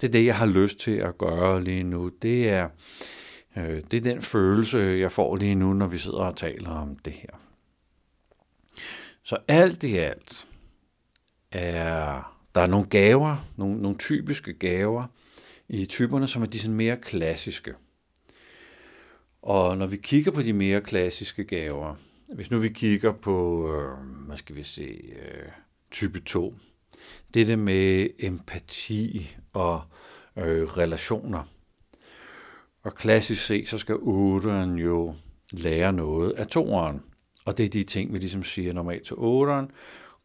Det 0.01 0.07
er 0.07 0.11
det, 0.11 0.25
jeg 0.25 0.37
har 0.37 0.45
lyst 0.45 0.79
til 0.79 0.97
at 0.97 1.17
gøre 1.17 1.63
lige 1.63 1.83
nu. 1.83 2.11
Det 2.21 2.49
er, 2.49 2.69
øh, 3.57 3.81
det 3.91 3.93
er 3.93 4.01
den 4.01 4.21
følelse, 4.21 4.77
jeg 4.77 5.11
får 5.11 5.35
lige 5.35 5.55
nu, 5.55 5.73
når 5.73 5.87
vi 5.87 5.97
sidder 5.97 6.17
og 6.17 6.37
taler 6.37 6.69
om 6.69 6.97
det 6.97 7.13
her. 7.13 7.39
Så 9.23 9.37
alt 9.47 9.83
i 9.83 9.97
alt 9.97 10.47
er 11.51 12.33
der 12.55 12.61
er 12.61 12.67
nogle 12.67 12.87
gaver, 12.87 13.49
nogle, 13.57 13.81
nogle 13.81 13.97
typiske 13.97 14.53
gaver 14.53 15.05
i 15.69 15.85
typerne, 15.85 16.27
som 16.27 16.41
er 16.41 16.45
de 16.45 16.59
sådan 16.59 16.75
mere 16.75 16.97
klassiske. 16.97 17.73
Og 19.43 19.77
når 19.77 19.85
vi 19.85 19.97
kigger 19.97 20.31
på 20.31 20.41
de 20.41 20.53
mere 20.53 20.81
klassiske 20.81 21.43
gaver, 21.43 21.95
hvis 22.35 22.51
nu 22.51 22.59
vi 22.59 22.69
kigger 22.69 23.11
på, 23.11 23.67
øh, 23.73 24.25
hvad 24.27 24.37
skal 24.37 24.55
vi 24.55 24.63
se, 24.63 25.01
øh, 25.21 25.49
type 25.91 26.19
2, 26.19 26.55
det 27.33 27.47
der 27.47 27.55
med 27.55 28.09
empati 28.19 29.35
og 29.53 29.81
øh, 30.37 30.63
relationer. 30.63 31.43
Og 32.83 32.95
klassisk 32.95 33.45
set, 33.45 33.67
så 33.67 33.77
skal 33.77 33.95
8'eren 33.95 34.81
jo 34.81 35.15
lære 35.51 35.93
noget 35.93 36.31
af 36.31 36.45
2'eren. 36.55 36.99
Og 37.45 37.57
det 37.57 37.65
er 37.65 37.69
de 37.69 37.83
ting, 37.83 38.13
vi 38.13 38.17
ligesom 38.17 38.43
siger 38.43 38.73
normalt 38.73 39.05
til 39.05 39.13
8'eren. 39.13 39.71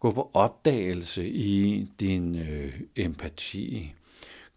Gå 0.00 0.12
på 0.12 0.30
opdagelse 0.34 1.28
i 1.28 1.86
din 2.00 2.38
øh, 2.38 2.80
empati, 2.96 3.94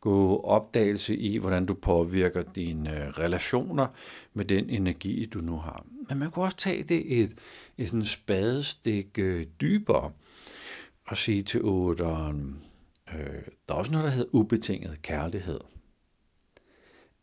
gå 0.02 0.40
opdagelse 0.40 1.16
i, 1.16 1.38
hvordan 1.38 1.66
du 1.66 1.74
påvirker 1.74 2.44
dine 2.56 3.04
øh, 3.04 3.08
relationer 3.10 3.88
med 4.34 4.46
den 4.46 4.70
energi, 4.70 5.26
du 5.26 5.40
nu 5.40 5.58
har. 5.58 5.86
Men 6.10 6.20
man 6.20 6.32
kunne 6.32 6.46
også 6.46 6.58
tage 6.58 6.84
det 6.84 7.22
et, 7.22 7.38
et 7.78 7.90
sådan 7.90 8.06
spadestik 8.06 9.20
øh, 9.20 9.46
dybere 9.62 10.12
og 11.08 11.18
sige 11.18 11.44
til 11.44 11.62
otteren, 11.64 12.64
øh, 13.14 13.44
der 13.68 13.74
er 13.74 13.78
også 13.78 13.92
noget, 13.92 14.06
der 14.06 14.12
hedder 14.12 14.36
ubetinget 14.36 15.02
kærlighed. 15.02 15.60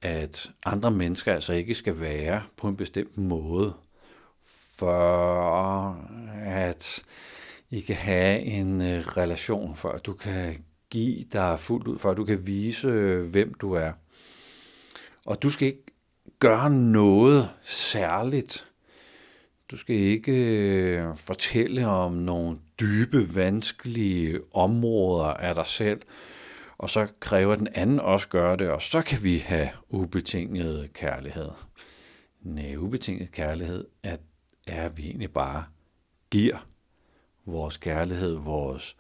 At 0.03 0.51
andre 0.64 0.90
mennesker 0.90 1.35
altså 1.35 1.53
ikke 1.53 1.75
skal 1.75 2.01
være 2.01 2.42
på 2.57 2.68
en 2.68 2.77
bestemt 2.77 3.18
måde, 3.18 3.75
for 4.79 5.92
at 6.44 7.05
I 7.71 7.81
kan 7.81 7.97
have 7.97 8.40
en 8.40 8.81
øh, 8.81 9.07
relation, 9.07 9.75
for 9.75 9.88
at 9.88 10.07
du 10.07 10.12
kan 10.12 10.64
give 10.90 11.25
dig 11.33 11.61
fuldt 11.61 11.88
ud, 11.88 11.99
for 11.99 12.11
at 12.11 12.16
du 12.16 12.25
kan 12.25 12.47
vise, 12.47 12.88
øh, 12.88 13.31
hvem 13.31 13.55
du 13.55 13.73
er. 13.73 13.92
Og 15.27 15.42
du 15.42 15.51
skal 15.51 15.68
ikke 15.68 15.85
gøre 16.38 16.70
noget 16.70 17.51
særligt. 17.62 18.68
Du 19.70 19.77
skal 19.77 19.96
ikke 19.96 20.33
øh, 20.33 21.16
fortælle 21.16 21.87
om 21.87 22.12
nogle 22.12 22.59
dybe, 22.81 23.35
vanskelige 23.35 24.40
områder 24.55 25.24
af 25.24 25.55
dig 25.55 25.66
selv, 25.66 26.01
og 26.79 26.90
så 26.90 27.07
kræver 27.20 27.55
den 27.55 27.68
anden 27.74 28.01
også 28.01 28.29
gøre 28.29 28.57
det, 28.57 28.70
og 28.70 28.83
så 28.83 29.03
kan 29.03 29.18
vi 29.22 29.38
have 29.38 29.68
ubetinget 29.88 30.92
kærlighed. 30.92 31.48
Nej, 32.42 32.77
ubetinget 32.77 33.33
kærlighed 33.33 33.87
er, 34.03 34.16
er 34.66 34.85
at 34.85 34.96
vi 34.96 35.07
egentlig 35.07 35.33
bare 35.33 35.64
giver 36.31 36.66
vores 37.46 37.77
kærlighed, 37.77 38.35
vores 38.35 38.96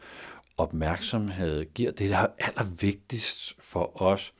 opmærksomhed, 0.56 1.64
giver 1.74 1.90
det, 1.90 2.10
der 2.10 2.16
er 2.16 2.26
allervigtigst 2.38 3.54
for 3.58 4.02
os 4.02 4.34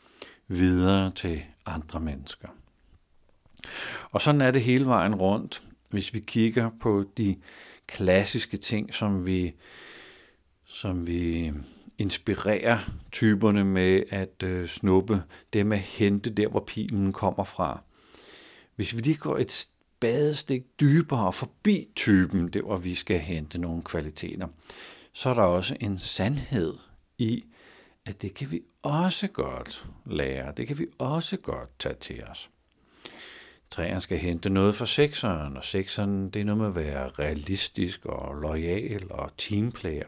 videre 0.49 1.11
til 1.11 1.43
andre 1.67 2.01
mennesker. 2.01 2.49
Og 4.13 4.21
sådan 4.21 4.41
er 4.41 4.51
det 4.51 4.63
hele 4.63 4.87
vejen 4.87 5.15
rundt, 5.15 5.63
hvis 5.91 6.15
vi 6.15 6.21
kigger 6.21 6.71
på 6.81 7.05
de 7.17 7.37
klassiske 7.87 8.57
ting, 8.57 8.95
som 8.95 9.27
vi, 9.27 9.55
som 10.65 11.07
vi 11.07 11.53
inspirerer 11.99 12.79
typerne 13.13 13.65
med 13.65 14.03
at 14.11 14.43
øh, 14.43 14.67
snuppe, 14.67 15.23
det 15.53 15.67
med 15.67 15.77
at 15.77 15.83
hente 15.83 16.31
der, 16.31 16.49
hvor 16.49 16.65
pilen 16.67 17.13
kommer 17.13 17.45
fra. 17.45 17.83
Hvis 18.77 18.97
vi 18.97 19.01
lige 19.01 19.17
går 19.17 19.37
et 19.39 19.53
spadestik 19.53 20.63
dybere 20.81 21.33
forbi 21.33 21.89
typen, 21.97 22.49
der 22.49 22.63
hvor 22.63 22.77
vi 22.77 22.95
skal 22.95 23.19
hente 23.19 23.59
nogle 23.59 23.83
kvaliteter, 23.83 24.49
så 25.13 25.29
er 25.29 25.35
der 25.35 25.43
også 25.43 25.77
en 25.81 25.99
sandhed 25.99 26.75
i, 27.19 27.45
at 28.07 28.23
det 28.23 28.35
kan 28.35 28.51
vi 28.51 28.61
også 28.83 29.29
godt 29.29 29.87
lære. 30.07 30.53
Det 30.57 30.67
kan 30.67 30.79
vi 30.79 30.87
også 30.99 31.37
godt 31.37 31.71
tage 31.79 31.95
til 31.95 32.25
os. 32.25 32.51
Træerne 33.71 34.01
skal 34.01 34.19
hente 34.19 34.51
noget 34.51 34.75
fra 34.75 34.87
sekseren, 34.87 35.57
og 35.57 35.65
sekseren 35.65 36.31
det 36.31 36.41
er 36.41 36.45
noget 36.45 36.59
med 36.59 36.69
at 36.69 36.77
være 36.77 37.09
realistisk 37.09 38.07
og 38.07 38.35
lojal 38.35 39.13
og 39.13 39.31
teamplayer. 39.37 40.07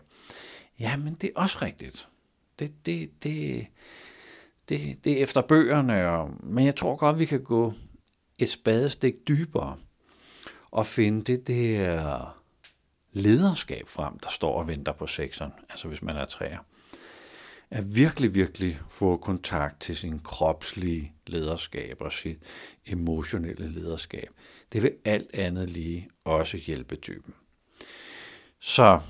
Ja, 0.78 0.96
men 0.96 1.14
det 1.14 1.30
er 1.36 1.40
også 1.40 1.58
rigtigt. 1.62 2.08
Det, 2.58 2.86
det, 2.86 3.10
det, 3.22 3.66
det, 4.68 5.04
det 5.04 5.18
er 5.18 5.22
efter 5.22 5.40
bøgerne, 5.40 6.08
og, 6.08 6.30
men 6.42 6.66
jeg 6.66 6.76
tror 6.76 6.96
godt, 6.96 7.18
vi 7.18 7.24
kan 7.24 7.44
gå 7.44 7.74
et 8.38 8.48
spadestik 8.48 9.14
dybere 9.28 9.76
og 10.70 10.86
finde 10.86 11.22
det 11.22 11.46
der 11.46 12.36
lederskab 13.12 13.88
frem, 13.88 14.18
der 14.18 14.28
står 14.28 14.58
og 14.58 14.68
venter 14.68 14.92
på 14.92 15.06
sekseren, 15.06 15.52
altså 15.70 15.88
hvis 15.88 16.02
man 16.02 16.16
er 16.16 16.24
træer. 16.24 16.58
At 17.70 17.94
virkelig, 17.94 18.34
virkelig 18.34 18.80
få 18.88 19.16
kontakt 19.16 19.80
til 19.80 19.96
sin 19.96 20.18
kropslige 20.18 21.12
lederskab 21.26 21.96
og 22.00 22.12
sit 22.12 22.38
emotionelle 22.86 23.68
lederskab. 23.72 24.28
Det 24.72 24.82
vil 24.82 24.92
alt 25.04 25.34
andet 25.34 25.70
lige 25.70 26.08
også 26.24 26.56
hjælpe 26.56 26.96
typen. 26.96 27.34
Så 28.60 29.00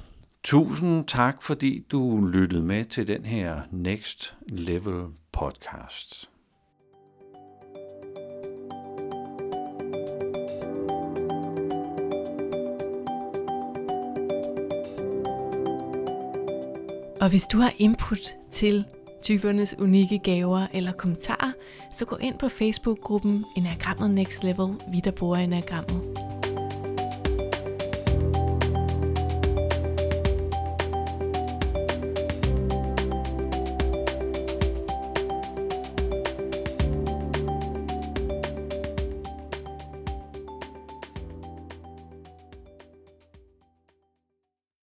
tusind 0.43 1.07
tak, 1.07 1.43
fordi 1.43 1.87
du 1.91 2.27
lyttede 2.27 2.63
med 2.63 2.85
til 2.85 3.09
den 3.09 3.25
her 3.25 3.61
Next 3.71 4.35
Level 4.49 5.07
podcast. 5.33 6.31
Og 17.21 17.29
hvis 17.29 17.47
du 17.47 17.59
har 17.59 17.73
input 17.79 18.40
til 18.51 18.85
typernes 19.23 19.75
unikke 19.79 20.19
gaver 20.19 20.67
eller 20.73 20.93
kommentarer, 20.93 21.53
så 21.93 22.05
gå 22.05 22.17
ind 22.17 22.39
på 22.39 22.49
Facebook-gruppen 22.49 23.45
Enagrammet 23.57 24.11
Next 24.11 24.45
Level, 24.45 24.75
vi 24.93 25.01
der 25.05 25.11
bruger 25.11 25.37
i 25.37 25.45
Enagrammet. 25.45 26.10